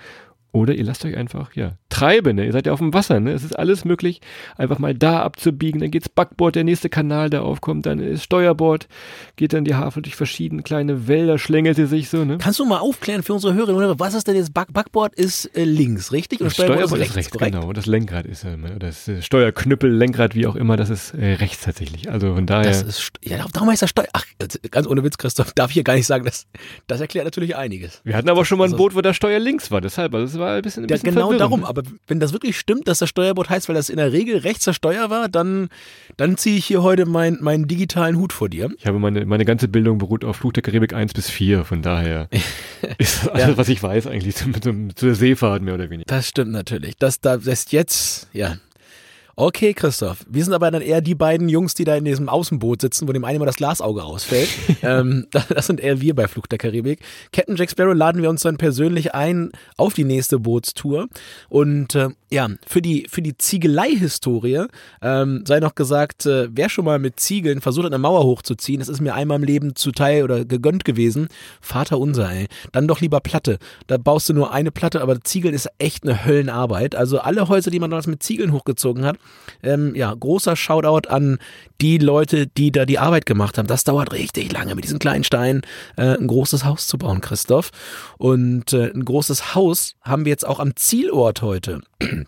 Oder 0.52 0.74
ihr 0.74 0.84
lasst 0.84 1.04
euch 1.04 1.16
einfach, 1.16 1.54
ja, 1.54 1.74
Treibe, 1.90 2.32
ne? 2.32 2.46
Ihr 2.46 2.52
seid 2.52 2.66
ja 2.66 2.72
auf 2.72 2.78
dem 2.78 2.94
Wasser, 2.94 3.20
ne? 3.20 3.32
Es 3.32 3.44
ist 3.44 3.58
alles 3.58 3.84
möglich, 3.84 4.20
einfach 4.56 4.78
mal 4.78 4.94
da 4.94 5.22
abzubiegen, 5.22 5.80
dann 5.80 5.90
geht's 5.90 6.08
Backbord, 6.08 6.54
der 6.54 6.64
nächste 6.64 6.88
Kanal, 6.88 7.28
der 7.28 7.42
aufkommt, 7.42 7.86
dann 7.86 7.98
ist 7.98 8.24
Steuerbord, 8.24 8.88
geht 9.36 9.52
dann 9.52 9.64
die 9.64 9.74
Havel 9.74 10.02
durch 10.02 10.16
verschiedene 10.16 10.62
kleine 10.62 11.08
Wälder, 11.08 11.38
schlängelt 11.38 11.76
sie 11.76 11.86
sich 11.86 12.08
so, 12.08 12.24
ne? 12.24 12.38
Kannst 12.38 12.58
du 12.58 12.64
mal 12.64 12.78
aufklären 12.78 13.22
für 13.22 13.34
unsere 13.34 13.54
Hörerinnen 13.54 13.76
und 13.76 13.82
Hörer, 13.82 13.98
was 13.98 14.14
ist 14.14 14.26
denn 14.26 14.36
jetzt 14.36 14.54
Back 14.54 14.72
Backboard 14.72 15.14
ist 15.14 15.46
äh, 15.56 15.64
links, 15.64 16.12
richtig? 16.12 16.40
Und 16.40 16.46
das 16.46 16.54
Steuerbord, 16.54 16.78
Steuerbord 16.78 17.00
ist 17.00 17.16
rechts, 17.16 17.30
korrekt? 17.30 17.52
genau. 17.52 17.66
Und 17.68 17.76
das 17.76 17.86
Lenkrad 17.86 18.26
ist, 18.26 18.44
äh, 18.44 18.56
das 18.78 19.08
äh, 19.08 19.20
Steuerknüppel, 19.20 19.90
Lenkrad, 19.90 20.34
wie 20.34 20.46
auch 20.46 20.56
immer, 20.56 20.76
das 20.76 20.90
ist 20.90 21.14
äh, 21.14 21.34
rechts 21.34 21.64
tatsächlich. 21.64 22.10
Also 22.10 22.34
von 22.34 22.46
daher. 22.46 22.64
Das 22.64 22.82
ist, 22.82 23.10
ja, 23.22 23.44
darum 23.52 23.68
heißt 23.68 23.82
das 23.82 23.90
Steuer. 23.90 24.06
Ach, 24.12 24.24
ganz 24.70 24.86
ohne 24.86 25.02
Witz, 25.02 25.18
Christoph, 25.18 25.52
darf 25.54 25.70
ich 25.70 25.74
hier 25.74 25.84
gar 25.84 25.94
nicht 25.94 26.06
sagen, 26.06 26.24
das, 26.24 26.46
das 26.86 27.00
erklärt 27.00 27.24
natürlich 27.24 27.56
einiges. 27.56 28.00
Wir 28.04 28.16
hatten 28.16 28.28
aber 28.28 28.44
schon 28.44 28.58
mal 28.58 28.64
ein 28.64 28.72
also, 28.72 28.76
Boot, 28.76 28.94
wo 28.94 29.00
der 29.00 29.14
Steuer 29.14 29.38
links 29.38 29.70
war, 29.70 29.80
deshalb, 29.80 30.14
also 30.14 30.26
es 30.26 30.38
war 30.38 30.56
ein 30.56 30.62
bisschen, 30.62 30.84
ein 30.84 30.86
bisschen 30.86 31.10
Genau 31.10 31.32
darum, 31.32 31.64
aber 31.64 31.79
wenn 32.06 32.20
das 32.20 32.32
wirklich 32.32 32.58
stimmt, 32.58 32.88
dass 32.88 32.98
das 32.98 33.08
Steuerbord 33.08 33.50
heißt, 33.50 33.68
weil 33.68 33.74
das 33.74 33.88
in 33.88 33.96
der 33.96 34.12
Regel 34.12 34.38
rechts 34.38 34.64
das 34.64 34.76
Steuer 34.76 35.10
war, 35.10 35.28
dann, 35.28 35.68
dann 36.16 36.36
ziehe 36.36 36.56
ich 36.56 36.66
hier 36.66 36.82
heute 36.82 37.06
mein, 37.06 37.38
meinen 37.40 37.66
digitalen 37.66 38.16
Hut 38.16 38.32
vor 38.32 38.48
dir. 38.48 38.70
Ich 38.78 38.86
habe 38.86 38.98
meine, 38.98 39.24
meine 39.26 39.44
ganze 39.44 39.68
Bildung 39.68 39.98
beruht 39.98 40.24
auf 40.24 40.36
Fluch 40.36 40.52
der 40.52 40.62
Karibik 40.62 40.92
1 40.92 41.12
bis 41.12 41.30
4, 41.30 41.64
von 41.64 41.82
daher 41.82 42.28
ist 42.98 43.28
alles, 43.28 43.48
ja. 43.48 43.56
was 43.56 43.68
ich 43.68 43.82
weiß, 43.82 44.06
eigentlich 44.06 44.36
zum, 44.36 44.60
zum, 44.60 44.96
zur 44.96 45.14
Seefahrt 45.14 45.62
mehr 45.62 45.74
oder 45.74 45.90
weniger. 45.90 46.06
Das 46.06 46.28
stimmt 46.28 46.52
natürlich. 46.52 46.96
Das, 46.96 47.20
das 47.20 47.46
ist 47.46 47.72
jetzt, 47.72 48.28
ja, 48.32 48.56
Okay, 49.36 49.74
Christoph. 49.74 50.24
Wir 50.28 50.44
sind 50.44 50.52
aber 50.52 50.70
dann 50.70 50.82
eher 50.82 51.00
die 51.00 51.14
beiden 51.14 51.48
Jungs, 51.48 51.74
die 51.74 51.84
da 51.84 51.96
in 51.96 52.04
diesem 52.04 52.28
Außenboot 52.28 52.80
sitzen, 52.80 53.08
wo 53.08 53.12
dem 53.12 53.24
einen 53.24 53.36
immer 53.36 53.46
das 53.46 53.56
Glasauge 53.56 54.02
rausfällt. 54.02 54.48
ähm, 54.82 55.26
das 55.30 55.66
sind 55.66 55.80
eher 55.80 56.00
wir 56.00 56.14
bei 56.14 56.28
Fluch 56.28 56.46
der 56.46 56.58
Karibik. 56.58 57.00
Captain 57.32 57.56
Jack 57.56 57.70
Sparrow 57.70 57.94
laden 57.94 58.22
wir 58.22 58.30
uns 58.30 58.42
dann 58.42 58.56
persönlich 58.56 59.14
ein 59.14 59.50
auf 59.76 59.94
die 59.94 60.04
nächste 60.04 60.38
Bootstour. 60.38 61.08
Und 61.48 61.94
äh, 61.94 62.08
ja, 62.30 62.48
für 62.66 62.82
die, 62.82 63.06
für 63.08 63.22
die 63.22 63.36
Ziegelei-Historie 63.36 64.66
ähm, 65.02 65.44
sei 65.46 65.60
noch 65.60 65.74
gesagt, 65.74 66.26
äh, 66.26 66.48
wer 66.52 66.68
schon 66.68 66.84
mal 66.84 66.98
mit 66.98 67.18
Ziegeln 67.18 67.60
versucht 67.60 67.86
hat, 67.86 67.92
eine 67.92 67.98
Mauer 67.98 68.24
hochzuziehen, 68.24 68.80
das 68.80 68.88
ist 68.88 69.00
mir 69.00 69.14
einmal 69.14 69.38
im 69.38 69.44
Leben 69.44 69.74
zuteil 69.74 70.22
oder 70.22 70.44
gegönnt 70.44 70.84
gewesen. 70.84 71.28
Vater 71.60 71.98
unser, 71.98 72.30
ey. 72.30 72.46
Dann 72.72 72.86
doch 72.86 73.00
lieber 73.00 73.20
Platte. 73.20 73.58
Da 73.86 73.96
baust 73.96 74.28
du 74.28 74.34
nur 74.34 74.52
eine 74.52 74.70
Platte, 74.70 75.00
aber 75.00 75.20
Ziegeln 75.22 75.54
ist 75.54 75.68
echt 75.78 76.04
eine 76.04 76.24
Höllenarbeit. 76.24 76.94
Also 76.94 77.18
alle 77.18 77.48
Häuser, 77.48 77.70
die 77.70 77.80
man 77.80 77.90
damals 77.90 78.06
mit 78.06 78.22
Ziegeln 78.22 78.52
hochgezogen 78.52 79.04
hat, 79.04 79.16
ähm, 79.62 79.94
ja, 79.94 80.14
großer 80.14 80.56
Shoutout 80.56 81.08
an 81.08 81.38
die 81.80 81.98
Leute, 81.98 82.46
die 82.46 82.72
da 82.72 82.84
die 82.84 82.98
Arbeit 82.98 83.26
gemacht 83.26 83.58
haben. 83.58 83.66
Das 83.66 83.84
dauert 83.84 84.12
richtig 84.12 84.52
lange, 84.52 84.74
mit 84.74 84.84
diesen 84.84 84.98
kleinen 84.98 85.24
Steinen 85.24 85.62
äh, 85.96 86.16
ein 86.16 86.26
großes 86.26 86.64
Haus 86.64 86.86
zu 86.86 86.98
bauen, 86.98 87.20
Christoph. 87.20 87.70
Und 88.18 88.72
äh, 88.72 88.90
ein 88.90 89.04
großes 89.04 89.54
Haus 89.54 89.94
haben 90.02 90.24
wir 90.24 90.30
jetzt 90.30 90.46
auch 90.46 90.60
am 90.60 90.76
Zielort 90.76 91.42
heute. 91.42 91.80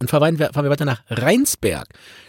Und 0.00 0.10
fahren 0.10 0.38
wir, 0.38 0.52
fahren 0.52 0.64
wir 0.64 0.70
weiter 0.70 0.84
nach 0.84 1.02
Rheinsberg. 1.08 1.86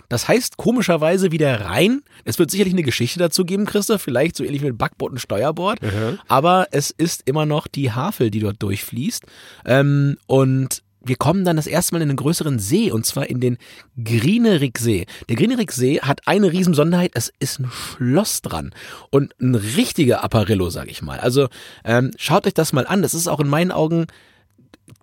Das 0.08 0.28
heißt 0.28 0.58
komischerweise 0.58 1.32
wie 1.32 1.39
der 1.39 1.62
Rhein. 1.62 2.04
Es 2.23 2.38
wird 2.38 2.51
sicherlich 2.51 2.73
eine 2.73 2.84
Geschichte 2.84 3.17
dazu 3.17 3.43
geben, 3.43 3.65
Christoph, 3.65 4.04
vielleicht 4.04 4.36
so 4.36 4.43
ähnlich 4.43 4.62
wie 4.62 4.67
mit 4.67 4.78
Backbord 4.78 5.13
und 5.13 5.17
Steuerbord. 5.17 5.82
Mhm. 5.82 6.19
Aber 6.28 6.67
es 6.71 6.91
ist 6.91 7.23
immer 7.25 7.47
noch 7.47 7.67
die 7.67 7.91
Havel, 7.91 8.30
die 8.30 8.39
dort 8.39 8.62
durchfließt. 8.62 9.23
Ähm, 9.65 10.17
und 10.28 10.84
wir 11.06 11.15
kommen 11.15 11.46
dann 11.46 11.56
das 11.56 11.68
erste 11.68 11.94
Mal 11.94 12.02
in 12.02 12.10
einen 12.10 12.18
größeren 12.18 12.60
See 12.60 12.91
und 12.91 13.06
zwar 13.06 13.30
in 13.30 13.39
den 13.39 13.58
Grieneriksee. 14.04 15.06
Der 15.30 15.36
Grieneriksee 15.36 16.02
hat 16.02 16.28
eine 16.28 16.52
Riesensonderheit, 16.52 17.12
es 17.13 17.32
ist 17.39 17.60
ein 17.60 17.70
Schloss 17.72 18.41
dran 18.41 18.74
und 19.12 19.34
ein 19.39 19.56
richtiger 19.56 20.24
Apparillo, 20.24 20.70
sag 20.70 20.89
ich 20.89 21.02
mal. 21.02 21.20
Also 21.20 21.48
ähm, 21.84 22.12
schaut 22.18 22.48
euch 22.48 22.54
das 22.54 22.74
mal 22.74 22.88
an, 22.88 23.02
das 23.02 23.13
ist 23.13 23.28
auch 23.28 23.39
in 23.39 23.48
meinen 23.48 23.72
Augen 23.72 24.08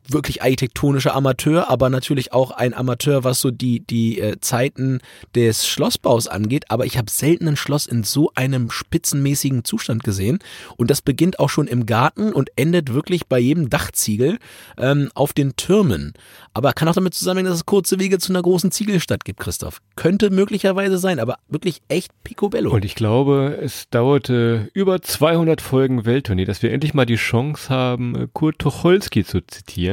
wirklich 0.09 0.43
architektonischer 0.43 1.15
Amateur, 1.15 1.71
aber 1.71 1.91
natürlich 1.91 2.33
auch 2.33 2.51
ein 2.51 2.75
Amateur, 2.75 3.25
was 3.25 3.41
so 3.41 3.51
die, 3.51 3.81
die 3.81 4.19
äh, 4.21 4.41
Zeiten 4.41 5.01
des 5.35 5.67
Schlossbaus 5.67 6.29
angeht. 6.29 6.71
Aber 6.71 6.87
ich 6.87 6.99
habe 6.99 7.11
selten 7.11 7.49
ein 7.49 7.57
Schloss 7.57 7.87
in 7.87 8.05
so 8.05 8.33
einem 8.35 8.71
spitzenmäßigen 8.71 9.65
Zustand 9.65 10.05
gesehen. 10.05 10.39
Und 10.77 10.91
das 10.91 11.03
beginnt 11.03 11.39
auch 11.39 11.49
schon 11.49 11.67
im 11.67 11.87
Garten 11.87 12.33
und 12.33 12.51
endet 12.57 12.93
wirklich 12.93 13.27
bei 13.27 13.39
jedem 13.39 13.71
Dachziegel 13.71 14.39
ähm, 14.79 15.11
auf 15.15 15.33
den 15.33 15.57
Türmen. 15.57 16.15
Aber 16.55 16.73
kann 16.73 16.89
auch 16.89 16.95
damit 16.95 17.15
zusammenhängen, 17.15 17.51
dass 17.51 17.59
es 17.59 17.67
kurze 17.67 17.99
Wege 17.99 18.19
zu 18.19 18.33
einer 18.33 18.43
großen 18.43 18.71
Ziegelstadt 18.71 19.25
gibt, 19.25 19.41
Christoph. 19.41 19.81
Könnte 19.97 20.31
möglicherweise 20.31 20.99
sein, 20.99 21.19
aber 21.19 21.37
wirklich 21.49 21.81
echt 21.89 22.11
picobello. 22.25 22.71
Und 22.71 22.85
ich 22.85 22.95
glaube, 22.95 23.59
es 23.63 23.89
dauerte 23.89 24.69
über 24.75 25.01
200 25.01 25.61
Folgen 25.61 26.05
Welttournee, 26.05 26.45
dass 26.45 26.63
wir 26.63 26.73
endlich 26.73 26.95
mal 26.95 27.07
die 27.07 27.17
Chance 27.17 27.71
haben, 27.71 28.29
Kurt 28.33 28.59
Tucholsky 28.59 29.25
zu 29.25 29.41
zitieren. 29.47 29.92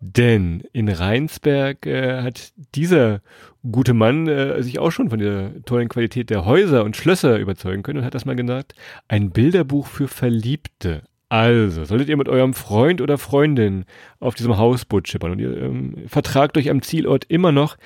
Denn 0.00 0.62
in 0.72 0.88
Rheinsberg 0.88 1.86
äh, 1.86 2.22
hat 2.22 2.52
dieser 2.74 3.20
gute 3.70 3.94
Mann 3.94 4.28
äh, 4.28 4.62
sich 4.62 4.78
auch 4.78 4.90
schon 4.90 5.10
von 5.10 5.18
der 5.18 5.62
tollen 5.64 5.88
Qualität 5.88 6.30
der 6.30 6.44
Häuser 6.44 6.84
und 6.84 6.96
Schlösser 6.96 7.38
überzeugen 7.38 7.82
können 7.82 8.00
und 8.00 8.04
hat 8.04 8.14
das 8.14 8.26
mal 8.26 8.36
genannt, 8.36 8.74
ein 9.08 9.30
Bilderbuch 9.30 9.86
für 9.86 10.08
Verliebte. 10.08 11.02
Also, 11.34 11.84
solltet 11.84 12.08
ihr 12.08 12.16
mit 12.16 12.28
eurem 12.28 12.54
Freund 12.54 13.00
oder 13.00 13.18
Freundin 13.18 13.86
auf 14.20 14.36
diesem 14.36 14.56
Hausboot 14.56 15.08
schippern 15.08 15.32
und 15.32 15.40
ihr 15.40 15.56
ähm, 15.56 16.04
vertragt 16.06 16.56
euch 16.56 16.70
am 16.70 16.80
Zielort 16.80 17.24
immer 17.24 17.50
noch, 17.50 17.76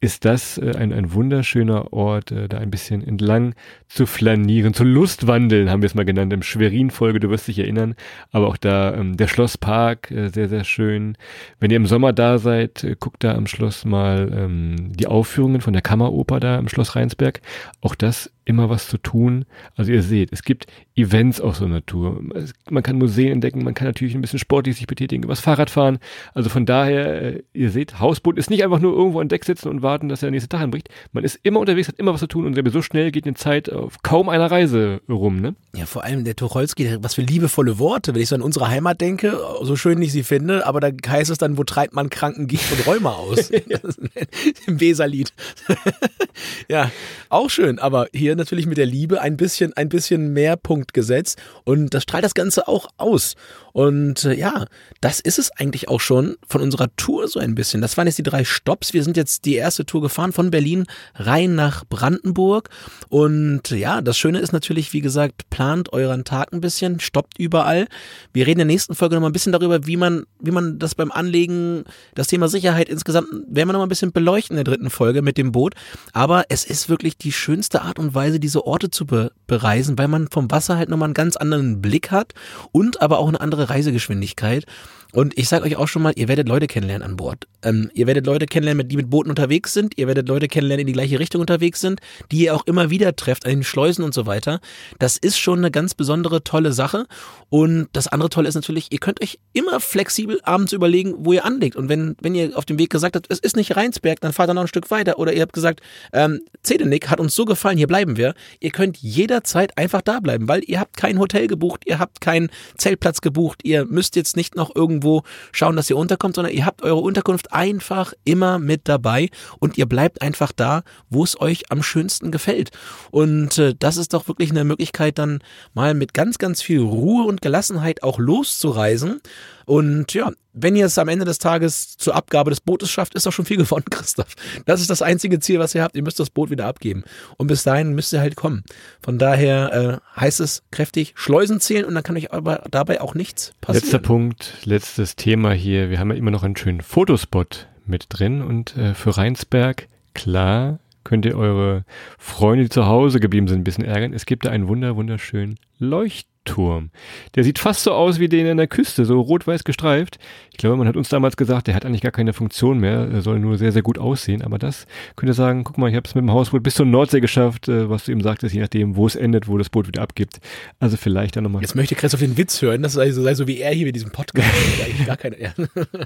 ist 0.00 0.24
das 0.24 0.58
äh, 0.58 0.72
ein, 0.76 0.92
ein 0.92 1.12
wunderschöner 1.12 1.92
Ort, 1.92 2.32
äh, 2.32 2.48
da 2.48 2.58
ein 2.58 2.72
bisschen 2.72 3.06
entlang 3.06 3.54
zu 3.86 4.06
flanieren, 4.06 4.74
zu 4.74 4.82
Lustwandeln, 4.82 5.70
haben 5.70 5.82
wir 5.82 5.86
es 5.86 5.94
mal 5.94 6.04
genannt, 6.04 6.32
im 6.32 6.42
Schwerin-Folge, 6.42 7.20
du 7.20 7.30
wirst 7.30 7.46
dich 7.46 7.60
erinnern. 7.60 7.94
Aber 8.32 8.48
auch 8.48 8.56
da 8.56 8.92
ähm, 8.94 9.16
der 9.16 9.28
Schlosspark, 9.28 10.10
äh, 10.10 10.30
sehr, 10.30 10.48
sehr 10.48 10.64
schön. 10.64 11.16
Wenn 11.60 11.70
ihr 11.70 11.76
im 11.76 11.86
Sommer 11.86 12.12
da 12.12 12.38
seid, 12.38 12.82
äh, 12.82 12.96
guckt 12.98 13.22
da 13.22 13.36
am 13.36 13.46
Schloss 13.46 13.84
mal 13.84 14.32
ähm, 14.36 14.92
die 14.94 15.06
Aufführungen 15.06 15.60
von 15.60 15.74
der 15.74 15.82
Kammeroper 15.82 16.40
da 16.40 16.58
im 16.58 16.66
Schloss 16.66 16.96
Rheinsberg. 16.96 17.40
Auch 17.80 17.94
das 17.94 18.32
immer 18.46 18.70
was 18.70 18.88
zu 18.88 18.96
tun. 18.96 19.44
Also 19.74 19.92
ihr 19.92 20.02
seht, 20.02 20.32
es 20.32 20.42
gibt 20.42 20.66
Events 20.94 21.40
aus 21.40 21.58
so 21.58 21.66
Natur. 21.66 22.22
Man 22.70 22.82
kann 22.82 22.96
Museen 22.96 23.32
entdecken, 23.32 23.62
man 23.62 23.74
kann 23.74 23.86
natürlich 23.86 24.14
ein 24.14 24.20
bisschen 24.22 24.38
sportlich 24.38 24.76
sich 24.76 24.86
betätigen, 24.86 25.28
was 25.28 25.40
Fahrrad 25.40 25.68
fahren. 25.68 25.98
Also 26.32 26.48
von 26.48 26.64
daher, 26.64 27.22
äh, 27.22 27.42
ihr 27.52 27.70
seht, 27.70 28.00
Hausboot 28.00 28.38
ist 28.38 28.48
nicht 28.48 28.64
einfach 28.64 28.80
nur 28.80 28.96
irgendwo 28.96 29.20
an 29.20 29.28
Deck 29.28 29.44
sitzen 29.44 29.68
und 29.68 29.82
warten, 29.82 30.08
dass 30.08 30.20
der 30.20 30.30
nächste 30.30 30.48
Tag 30.48 30.60
anbricht. 30.60 30.88
Man 31.12 31.24
ist 31.24 31.38
immer 31.42 31.60
unterwegs, 31.60 31.88
hat 31.88 31.98
immer 31.98 32.14
was 32.14 32.20
zu 32.20 32.28
tun 32.28 32.46
und 32.46 32.56
so 32.70 32.82
schnell 32.82 33.10
geht 33.10 33.26
die 33.26 33.34
Zeit 33.34 33.70
auf 33.70 34.02
kaum 34.02 34.28
einer 34.28 34.50
Reise 34.50 35.02
rum, 35.08 35.40
ne? 35.40 35.54
Ja, 35.76 35.84
vor 35.84 36.04
allem 36.04 36.24
der 36.24 36.34
Tucholsky, 36.34 36.96
was 37.00 37.14
für 37.14 37.20
liebevolle 37.20 37.78
Worte, 37.78 38.14
wenn 38.14 38.22
ich 38.22 38.30
so 38.30 38.34
an 38.34 38.40
unsere 38.40 38.68
Heimat 38.68 38.98
denke, 39.02 39.38
so 39.60 39.76
schön 39.76 40.00
ich 40.00 40.10
sie 40.10 40.22
finde, 40.22 40.66
aber 40.66 40.80
da 40.80 40.90
heißt 41.06 41.30
es 41.30 41.36
dann, 41.36 41.58
wo 41.58 41.64
treibt 41.64 41.92
man 41.92 42.08
kranken 42.08 42.46
Gicht 42.46 42.72
und 42.72 42.86
Rheuma 42.86 43.12
aus? 43.12 43.50
Im 44.66 44.80
Weserlied. 44.80 45.34
ja, 46.70 46.90
auch 47.28 47.50
schön, 47.50 47.78
aber 47.78 48.08
hier 48.14 48.36
natürlich 48.36 48.66
mit 48.66 48.78
der 48.78 48.86
Liebe 48.86 49.20
ein 49.20 49.36
bisschen, 49.36 49.74
ein 49.74 49.90
bisschen 49.90 50.32
mehr 50.32 50.56
Punkt 50.56 50.94
gesetzt 50.94 51.38
und 51.64 51.92
das 51.92 52.04
strahlt 52.04 52.24
das 52.24 52.32
Ganze 52.32 52.68
auch 52.68 52.88
aus. 52.96 53.34
Und 53.76 54.24
äh, 54.24 54.32
ja, 54.32 54.64
das 55.02 55.20
ist 55.20 55.38
es 55.38 55.50
eigentlich 55.50 55.90
auch 55.90 56.00
schon 56.00 56.38
von 56.48 56.62
unserer 56.62 56.88
Tour 56.96 57.28
so 57.28 57.38
ein 57.38 57.54
bisschen. 57.54 57.82
Das 57.82 57.98
waren 57.98 58.06
jetzt 58.06 58.16
die 58.16 58.22
drei 58.22 58.42
Stops. 58.42 58.94
Wir 58.94 59.04
sind 59.04 59.18
jetzt 59.18 59.44
die 59.44 59.56
erste 59.56 59.84
Tour 59.84 60.00
gefahren 60.00 60.32
von 60.32 60.50
Berlin 60.50 60.86
rein 61.14 61.54
nach 61.54 61.84
Brandenburg. 61.84 62.70
Und 63.10 63.68
ja, 63.68 64.00
das 64.00 64.16
Schöne 64.16 64.38
ist 64.38 64.54
natürlich, 64.54 64.94
wie 64.94 65.02
gesagt, 65.02 65.50
plant 65.66 65.92
euren 65.92 66.22
Tag 66.22 66.52
ein 66.52 66.60
bisschen, 66.60 67.00
stoppt 67.00 67.40
überall. 67.40 67.88
Wir 68.32 68.46
reden 68.46 68.60
in 68.60 68.68
der 68.68 68.74
nächsten 68.74 68.94
Folge 68.94 69.16
nochmal 69.16 69.30
ein 69.30 69.32
bisschen 69.32 69.50
darüber, 69.50 69.84
wie 69.84 69.96
man, 69.96 70.24
wie 70.38 70.52
man 70.52 70.78
das 70.78 70.94
beim 70.94 71.10
Anlegen, 71.10 71.82
das 72.14 72.28
Thema 72.28 72.46
Sicherheit 72.46 72.88
insgesamt, 72.88 73.28
werden 73.30 73.68
wir 73.68 73.72
nochmal 73.72 73.86
ein 73.86 73.88
bisschen 73.88 74.12
beleuchten 74.12 74.56
in 74.56 74.64
der 74.64 74.72
dritten 74.72 74.90
Folge 74.90 75.22
mit 75.22 75.38
dem 75.38 75.50
Boot. 75.50 75.74
Aber 76.12 76.44
es 76.50 76.64
ist 76.64 76.88
wirklich 76.88 77.18
die 77.18 77.32
schönste 77.32 77.82
Art 77.82 77.98
und 77.98 78.14
Weise, 78.14 78.38
diese 78.38 78.64
Orte 78.64 78.90
zu 78.90 79.06
be 79.06 79.32
bereisen, 79.48 79.98
weil 79.98 80.08
man 80.08 80.28
vom 80.28 80.50
Wasser 80.50 80.76
halt 80.76 80.88
nochmal 80.88 81.06
einen 81.06 81.14
ganz 81.14 81.36
anderen 81.36 81.80
Blick 81.80 82.10
hat 82.10 82.34
und 82.72 83.00
aber 83.02 83.18
auch 83.18 83.28
eine 83.28 83.40
andere 83.40 83.70
Reisegeschwindigkeit. 83.70 84.66
Und 85.12 85.38
ich 85.38 85.48
sage 85.48 85.64
euch 85.64 85.76
auch 85.76 85.88
schon 85.88 86.02
mal, 86.02 86.12
ihr 86.16 86.28
werdet 86.28 86.48
Leute 86.48 86.66
kennenlernen 86.66 87.08
an 87.08 87.16
Bord. 87.16 87.46
Ähm, 87.62 87.90
ihr 87.94 88.06
werdet 88.06 88.26
Leute 88.26 88.46
kennenlernen, 88.46 88.88
die 88.88 88.96
mit 88.96 89.10
Booten 89.10 89.30
unterwegs 89.30 89.72
sind. 89.72 89.96
Ihr 89.96 90.06
werdet 90.06 90.28
Leute 90.28 90.48
kennenlernen, 90.48 90.86
die 90.86 90.90
in 90.90 90.94
die 90.94 91.00
gleiche 91.00 91.18
Richtung 91.18 91.40
unterwegs 91.40 91.80
sind, 91.80 92.00
die 92.30 92.44
ihr 92.44 92.54
auch 92.54 92.66
immer 92.66 92.90
wieder 92.90 93.16
trefft 93.16 93.46
an 93.46 93.52
den 93.52 93.64
Schleusen 93.64 94.04
und 94.04 94.14
so 94.14 94.26
weiter. 94.26 94.60
Das 94.98 95.16
ist 95.16 95.38
schon 95.38 95.58
eine 95.58 95.70
ganz 95.70 95.94
besondere, 95.94 96.44
tolle 96.44 96.72
Sache. 96.72 97.06
Und 97.48 97.88
das 97.92 98.08
andere 98.08 98.28
Tolle 98.28 98.48
ist 98.48 98.54
natürlich, 98.54 98.92
ihr 98.92 98.98
könnt 98.98 99.22
euch 99.22 99.38
immer 99.52 99.80
flexibel 99.80 100.40
abends 100.42 100.72
überlegen, 100.72 101.14
wo 101.18 101.32
ihr 101.32 101.44
anlegt. 101.44 101.76
Und 101.76 101.88
wenn, 101.88 102.16
wenn 102.20 102.34
ihr 102.34 102.56
auf 102.56 102.64
dem 102.64 102.78
Weg 102.78 102.90
gesagt 102.90 103.16
habt, 103.16 103.26
es 103.30 103.38
ist 103.38 103.56
nicht 103.56 103.76
Rheinsberg, 103.76 104.20
dann 104.20 104.32
fahrt 104.32 104.50
ihr 104.50 104.54
noch 104.54 104.62
ein 104.62 104.68
Stück 104.68 104.90
weiter. 104.90 105.18
Oder 105.18 105.32
ihr 105.32 105.42
habt 105.42 105.52
gesagt, 105.52 105.80
ähm, 106.12 106.40
Zedenick 106.62 107.08
hat 107.08 107.20
uns 107.20 107.34
so 107.34 107.44
gefallen, 107.44 107.78
hier 107.78 107.86
bleiben 107.86 108.16
wir. 108.16 108.34
Ihr 108.60 108.70
könnt 108.70 108.98
jederzeit 108.98 109.78
einfach 109.78 110.02
da 110.02 110.20
bleiben, 110.20 110.48
weil 110.48 110.62
ihr 110.66 110.80
habt 110.80 110.96
kein 110.96 111.18
Hotel 111.18 111.46
gebucht, 111.46 111.84
ihr 111.86 111.98
habt 111.98 112.20
keinen 112.20 112.50
Zeltplatz 112.76 113.20
gebucht, 113.20 113.60
ihr 113.62 113.86
müsst 113.86 114.16
jetzt 114.16 114.36
nicht 114.36 114.56
noch 114.56 114.74
irgendwo 114.74 115.05
schauen, 115.52 115.76
dass 115.76 115.90
ihr 115.90 115.96
unterkommt, 115.96 116.34
sondern 116.34 116.54
ihr 116.54 116.66
habt 116.66 116.82
eure 116.82 117.00
Unterkunft 117.00 117.52
einfach 117.52 118.12
immer 118.24 118.58
mit 118.58 118.82
dabei 118.88 119.30
und 119.58 119.78
ihr 119.78 119.86
bleibt 119.86 120.22
einfach 120.22 120.52
da, 120.52 120.82
wo 121.10 121.24
es 121.24 121.40
euch 121.40 121.70
am 121.70 121.82
schönsten 121.82 122.30
gefällt. 122.30 122.70
Und 123.10 123.58
äh, 123.58 123.74
das 123.78 123.96
ist 123.96 124.14
doch 124.14 124.28
wirklich 124.28 124.50
eine 124.50 124.64
Möglichkeit, 124.64 125.18
dann 125.18 125.40
mal 125.74 125.94
mit 125.94 126.14
ganz, 126.14 126.38
ganz 126.38 126.62
viel 126.62 126.80
Ruhe 126.80 127.24
und 127.26 127.42
Gelassenheit 127.42 128.02
auch 128.02 128.18
loszureisen. 128.18 129.20
Und 129.66 130.14
ja, 130.14 130.30
wenn 130.52 130.76
ihr 130.76 130.86
es 130.86 130.96
am 130.96 131.08
Ende 131.08 131.24
des 131.24 131.38
Tages 131.38 131.98
zur 131.98 132.14
Abgabe 132.14 132.50
des 132.50 132.60
Bootes 132.60 132.88
schafft, 132.88 133.14
ist 133.14 133.26
doch 133.26 133.32
schon 133.32 133.44
viel 133.44 133.56
gewonnen, 133.58 133.84
Christoph. 133.90 134.34
Das 134.64 134.80
ist 134.80 134.88
das 134.88 135.02
einzige 135.02 135.40
Ziel, 135.40 135.58
was 135.58 135.74
ihr 135.74 135.82
habt. 135.82 135.96
Ihr 135.96 136.02
müsst 136.02 136.20
das 136.20 136.30
Boot 136.30 136.50
wieder 136.50 136.66
abgeben. 136.66 137.02
Und 137.36 137.48
bis 137.48 137.64
dahin 137.64 137.92
müsst 137.92 138.12
ihr 138.12 138.20
halt 138.20 138.36
kommen. 138.36 138.62
Von 139.02 139.18
daher 139.18 140.00
äh, 140.16 140.20
heißt 140.20 140.40
es 140.40 140.62
kräftig 140.70 141.12
Schleusen 141.16 141.60
zählen 141.60 141.84
und 141.84 141.94
dann 141.94 142.04
kann 142.04 142.16
euch 142.16 142.32
aber 142.32 142.62
dabei 142.70 143.00
auch 143.00 143.14
nichts 143.14 143.52
passieren. 143.60 143.84
Letzter 143.84 143.98
Punkt, 143.98 144.54
letztes 144.64 145.16
Thema 145.16 145.52
hier. 145.52 145.90
Wir 145.90 145.98
haben 145.98 146.10
ja 146.10 146.16
immer 146.16 146.30
noch 146.30 146.44
einen 146.44 146.56
schönen 146.56 146.80
Fotospot 146.80 147.66
mit 147.84 148.06
drin 148.08 148.42
und 148.42 148.76
äh, 148.76 148.94
für 148.94 149.16
Rheinsberg, 149.16 149.88
klar, 150.14 150.78
könnt 151.02 151.24
ihr 151.26 151.36
eure 151.36 151.84
Freunde, 152.18 152.64
die 152.64 152.70
zu 152.70 152.86
Hause 152.86 153.18
geblieben 153.18 153.48
sind, 153.48 153.60
ein 153.60 153.64
bisschen 153.64 153.84
ärgern. 153.84 154.12
Es 154.12 154.26
gibt 154.26 154.44
da 154.44 154.50
einen 154.50 154.68
wunder, 154.68 154.94
wunderschönen 154.94 155.58
Leuchtturm. 155.78 156.35
Turm. 156.46 156.90
Der 157.34 157.44
sieht 157.44 157.58
fast 157.58 157.82
so 157.82 157.92
aus 157.92 158.18
wie 158.18 158.28
den 158.28 158.46
in 158.46 158.56
der 158.56 158.66
Küste, 158.66 159.04
so 159.04 159.20
rot-weiß 159.20 159.64
gestreift. 159.64 160.18
Ich 160.56 160.58
glaube, 160.58 160.76
man 160.76 160.88
hat 160.88 160.96
uns 160.96 161.10
damals 161.10 161.36
gesagt, 161.36 161.66
der 161.66 161.74
hat 161.74 161.84
eigentlich 161.84 162.00
gar 162.00 162.12
keine 162.12 162.32
Funktion 162.32 162.78
mehr, 162.78 163.08
er 163.12 163.20
soll 163.20 163.38
nur 163.38 163.58
sehr, 163.58 163.72
sehr 163.72 163.82
gut 163.82 163.98
aussehen. 163.98 164.40
Aber 164.40 164.58
das 164.58 164.86
könnt 165.14 165.28
ihr 165.28 165.34
sagen, 165.34 165.64
guck 165.64 165.76
mal, 165.76 165.90
ich 165.90 165.96
habe 165.96 166.08
es 166.08 166.14
mit 166.14 166.22
dem 166.22 166.30
Hausboot 166.32 166.62
bis 166.62 166.76
zur 166.76 166.86
Nordsee 166.86 167.20
geschafft, 167.20 167.68
äh, 167.68 167.90
was 167.90 168.06
du 168.06 168.12
eben 168.12 168.22
sagtest, 168.22 168.54
je 168.54 168.62
nachdem, 168.62 168.96
wo 168.96 169.06
es 169.06 169.16
endet, 169.16 169.48
wo 169.48 169.58
das 169.58 169.68
Boot 169.68 169.86
wieder 169.86 170.00
abgibt. 170.00 170.38
Also 170.80 170.96
vielleicht 170.96 171.36
dann 171.36 171.44
nochmal. 171.44 171.60
Jetzt 171.60 171.74
möchte 171.74 171.94
Christoph 171.94 172.20
den 172.20 172.38
Witz 172.38 172.62
hören, 172.62 172.82
das 172.82 172.94
sei 172.94 173.10
so, 173.10 173.22
sei 173.22 173.34
so 173.34 173.46
wie 173.46 173.58
er 173.58 173.70
hier 173.74 173.84
mit 173.84 173.94
diesem 173.96 174.12
Podcast. 174.12 174.48
gar 175.06 175.18
keine, 175.18 175.38
ja. 175.38 175.52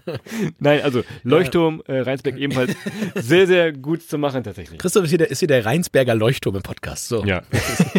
Nein, 0.58 0.80
also 0.82 1.04
Leuchtturm, 1.22 1.80
äh, 1.86 2.00
Rheinsberg 2.00 2.36
ebenfalls 2.36 2.74
sehr, 3.14 3.46
sehr 3.46 3.72
gut 3.72 4.02
zu 4.02 4.18
machen 4.18 4.42
tatsächlich. 4.42 4.80
Christoph 4.80 5.04
ist 5.04 5.10
hier 5.10 5.18
der, 5.18 5.30
ist 5.30 5.38
hier 5.38 5.46
der 5.48 5.64
Rheinsberger 5.64 6.16
Leuchtturm 6.16 6.56
im 6.56 6.62
Podcast. 6.62 7.06
So. 7.06 7.24
Ja. 7.24 7.42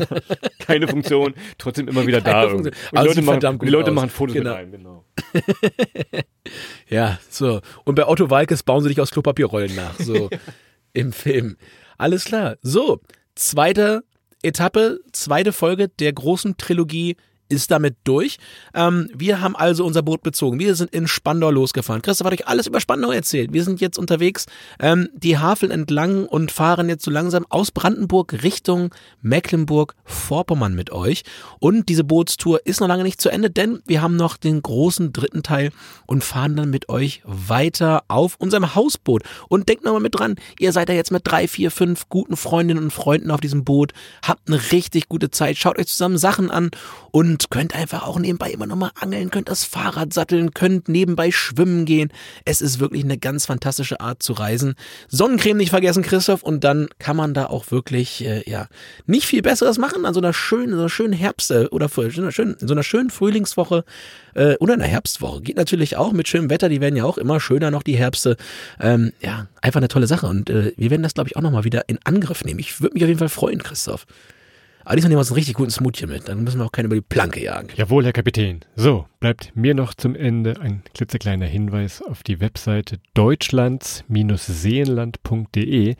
keine 0.59 0.89
Funktion, 0.89 1.33
trotzdem 1.57 1.87
immer 1.87 2.05
wieder 2.05 2.19
da 2.19 2.45
da. 2.47 2.53
Und 2.53 2.65
die 2.65 2.71
Also 2.91 3.07
Leute, 3.07 3.21
machen, 3.21 3.59
die 3.59 3.69
Leute 3.69 3.91
machen 3.91 4.09
Fotos 4.09 4.35
Genau. 4.35 4.49
mit 4.49 4.59
einem, 4.59 4.71
genau. 4.71 5.05
Ja, 6.89 7.19
so. 7.30 7.62
Und 7.86 7.95
bei 7.95 8.08
Otto 8.08 8.30
Walkes 8.30 8.63
bauen 8.63 8.84
sie 8.84 8.89
dich 8.89 9.00
aus 9.00 9.12
Klopapierrollen 9.12 9.76
nach, 9.76 9.97
so 9.97 10.30
im 10.93 11.13
Film. 11.13 11.58
Alles 11.97 12.26
klar. 12.26 12.58
So, 12.62 13.00
zweite 13.36 14.04
Etappe, 14.43 15.00
zweite 15.13 15.54
Folge 15.54 15.88
der 15.88 16.12
großen 16.12 16.58
Trilogie 16.58 17.15
ist 17.51 17.69
damit 17.69 17.97
durch. 18.05 18.37
Ähm, 18.73 19.09
wir 19.13 19.41
haben 19.41 19.55
also 19.55 19.85
unser 19.85 20.01
Boot 20.01 20.23
bezogen. 20.23 20.59
Wir 20.59 20.73
sind 20.75 20.91
in 20.93 21.07
Spandau 21.07 21.51
losgefahren. 21.51 22.01
Christoph 22.01 22.25
hat 22.27 22.33
euch 22.33 22.47
alles 22.47 22.67
über 22.67 22.79
Spandau 22.79 23.11
erzählt. 23.11 23.53
Wir 23.53 23.63
sind 23.63 23.81
jetzt 23.81 23.99
unterwegs 23.99 24.45
ähm, 24.79 25.09
die 25.13 25.37
Havel 25.37 25.69
entlang 25.69 26.25
und 26.25 26.51
fahren 26.51 26.89
jetzt 26.89 27.03
so 27.03 27.11
langsam 27.11 27.45
aus 27.49 27.71
Brandenburg 27.71 28.41
Richtung 28.43 28.93
Mecklenburg-Vorpommern 29.21 30.73
mit 30.73 30.91
euch. 30.91 31.23
Und 31.59 31.89
diese 31.89 32.03
Bootstour 32.03 32.65
ist 32.65 32.79
noch 32.79 32.87
lange 32.87 33.03
nicht 33.03 33.21
zu 33.21 33.29
Ende, 33.29 33.49
denn 33.49 33.81
wir 33.85 34.01
haben 34.01 34.15
noch 34.15 34.37
den 34.37 34.61
großen 34.61 35.11
dritten 35.11 35.43
Teil 35.43 35.71
und 36.05 36.23
fahren 36.23 36.55
dann 36.55 36.69
mit 36.69 36.89
euch 36.89 37.21
weiter 37.25 38.03
auf 38.07 38.35
unserem 38.37 38.75
Hausboot. 38.75 39.23
Und 39.49 39.67
denkt 39.67 39.83
nochmal 39.83 40.01
mit 40.01 40.17
dran, 40.17 40.35
ihr 40.57 40.71
seid 40.71 40.89
ja 40.89 40.95
jetzt 40.95 41.11
mit 41.11 41.23
drei, 41.25 41.47
vier, 41.47 41.69
fünf 41.69 42.07
guten 42.07 42.37
Freundinnen 42.37 42.83
und 42.83 42.91
Freunden 42.91 43.31
auf 43.31 43.41
diesem 43.41 43.65
Boot, 43.65 43.91
habt 44.25 44.47
eine 44.47 44.71
richtig 44.71 45.09
gute 45.09 45.31
Zeit, 45.31 45.57
schaut 45.57 45.77
euch 45.77 45.87
zusammen 45.87 46.17
Sachen 46.17 46.49
an 46.49 46.71
und 47.11 47.40
könnt 47.49 47.75
einfach 47.75 48.06
auch 48.06 48.19
nebenbei 48.19 48.51
immer 48.51 48.67
nochmal 48.67 48.91
angeln, 48.99 49.32
könnt 49.32 49.49
das 49.49 49.63
Fahrrad 49.63 50.13
satteln, 50.13 50.54
könnt 50.54 50.88
nebenbei 50.89 51.32
schwimmen 51.32 51.86
gehen. 51.86 52.12
Es 52.45 52.62
ist 52.62 52.80
wirklich 52.80 53.04
eine 53.04 53.17
ganz 53.17 53.45
fantastische 53.45 53.99
Art 53.99 54.21
zu 54.21 54.34
reisen. 54.34 54.75
Sonnencreme 55.08 55.58
nicht 55.58 55.69
vergessen, 55.69 56.04
Christoph, 56.04 56.43
und 56.43 56.63
dann 56.63 56.88
kann 56.99 57.15
man 57.15 57.34
da 57.34 57.47
auch 57.47 57.71
wirklich, 57.71 58.25
äh, 58.25 58.49
ja, 58.49 58.67
nicht 59.06 59.25
viel 59.25 59.41
Besseres 59.41 59.77
machen 59.77 60.06
an 60.06 60.13
so 60.13 60.19
einer 60.19 60.34
schönen, 60.34 60.73
so 60.73 60.80
einer 60.80 60.89
schönen 60.89 61.13
Herbst- 61.13 61.51
äh, 61.51 61.67
oder 61.71 61.89
so 61.89 62.01
einer 62.01 62.32
schönen, 62.32 62.56
so 62.60 62.73
einer 62.73 62.84
schönen 62.84 63.10
Frühlingswoche 63.10 63.84
äh, 64.34 64.56
oder 64.58 64.73
einer 64.73 64.86
Herbstwoche. 64.86 65.41
Geht 65.41 65.58
natürlich 65.58 65.97
auch 65.97 66.12
mit 66.12 66.27
schönem 66.27 66.49
Wetter, 66.49 66.69
die 66.69 66.82
werden 66.82 66.95
ja 66.95 67.06
auch 67.06 67.17
immer 67.17 67.39
schöner 67.39 67.71
noch, 67.71 67.84
die 67.84 67.97
Herbste. 67.97 68.38
Ähm, 68.80 69.13
ja, 69.21 69.47
einfach 69.62 69.80
eine 69.80 69.88
tolle 69.88 70.08
Sache. 70.08 70.27
Und 70.27 70.49
äh, 70.49 70.73
wir 70.77 70.89
werden 70.89 71.04
das, 71.04 71.13
glaube 71.13 71.30
ich, 71.30 71.38
auch 71.38 71.41
nochmal 71.41 71.63
wieder 71.63 71.88
in 71.88 71.99
Angriff 72.04 72.43
nehmen. 72.43 72.60
Ich 72.60 72.82
würde 72.82 72.93
mich 72.93 73.04
auf 73.04 73.10
jeden 73.10 73.19
Fall 73.19 73.30
freuen, 73.30 73.63
Christoph. 73.63 74.06
Aber 74.83 74.95
diesmal 74.95 75.09
nehmen 75.09 75.17
wir 75.17 75.21
uns 75.21 75.29
einen 75.29 75.35
richtig 75.35 75.55
guten 75.55 75.71
Smoothie 75.71 76.07
mit. 76.07 76.27
Dann 76.27 76.43
müssen 76.43 76.59
wir 76.59 76.65
auch 76.65 76.71
keinen 76.71 76.85
über 76.85 76.95
die 76.95 77.01
Planke 77.01 77.43
jagen. 77.43 77.69
Jawohl, 77.75 78.05
Herr 78.05 78.13
Kapitän. 78.13 78.61
So, 78.75 79.05
bleibt 79.19 79.55
mir 79.55 79.73
noch 79.73 79.93
zum 79.93 80.15
Ende 80.15 80.59
ein 80.59 80.83
klitzekleiner 80.93 81.45
Hinweis 81.45 82.01
auf 82.01 82.23
die 82.23 82.39
Webseite 82.39 82.99
deutschlands-seenland.de. 83.13 85.95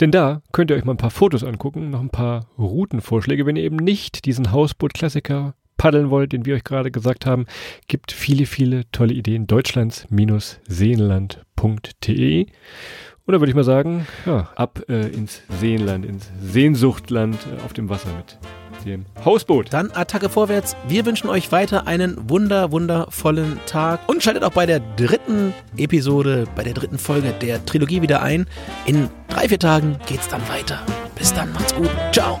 Denn 0.00 0.10
da 0.10 0.42
könnt 0.52 0.70
ihr 0.70 0.76
euch 0.76 0.84
mal 0.84 0.94
ein 0.94 0.98
paar 0.98 1.10
Fotos 1.10 1.44
angucken, 1.44 1.90
noch 1.90 2.00
ein 2.00 2.10
paar 2.10 2.46
Routenvorschläge, 2.58 3.46
wenn 3.46 3.56
ihr 3.56 3.64
eben 3.64 3.76
nicht 3.76 4.24
diesen 4.24 4.52
Hausboot-Klassiker 4.52 5.54
paddeln 5.76 6.10
wollt, 6.10 6.32
den 6.32 6.44
wir 6.44 6.56
euch 6.56 6.64
gerade 6.64 6.90
gesagt 6.90 7.24
haben, 7.24 7.46
gibt 7.86 8.10
viele, 8.12 8.44
viele 8.44 8.90
tolle 8.92 9.14
Ideen. 9.14 9.46
deutschlands-seenland.de. 9.46 12.46
Und 13.30 13.34
da 13.34 13.40
würde 13.42 13.50
ich 13.50 13.54
mal 13.54 13.62
sagen, 13.62 14.08
ja, 14.26 14.48
ab 14.56 14.80
äh, 14.88 15.06
ins 15.06 15.42
Seenland, 15.60 16.04
ins 16.04 16.28
Sehnsuchtland 16.42 17.36
äh, 17.36 17.64
auf 17.64 17.72
dem 17.72 17.88
Wasser 17.88 18.08
mit 18.16 18.84
dem 18.84 19.06
Hausboot. 19.24 19.72
Dann 19.72 19.92
Attacke 19.92 20.28
vorwärts. 20.28 20.74
Wir 20.88 21.06
wünschen 21.06 21.30
euch 21.30 21.52
weiter 21.52 21.86
einen 21.86 22.28
wunder, 22.28 22.72
wundervollen 22.72 23.60
Tag 23.66 24.00
und 24.08 24.20
schaltet 24.20 24.42
auch 24.42 24.50
bei 24.50 24.66
der 24.66 24.80
dritten 24.96 25.54
Episode, 25.76 26.48
bei 26.56 26.64
der 26.64 26.74
dritten 26.74 26.98
Folge 26.98 27.32
der 27.40 27.64
Trilogie 27.64 28.02
wieder 28.02 28.20
ein. 28.20 28.48
In 28.84 29.08
drei, 29.28 29.48
vier 29.48 29.60
Tagen 29.60 30.00
geht's 30.08 30.26
dann 30.26 30.42
weiter. 30.48 30.80
Bis 31.14 31.32
dann, 31.32 31.52
macht's 31.52 31.72
gut. 31.72 31.90
Ciao. 32.10 32.40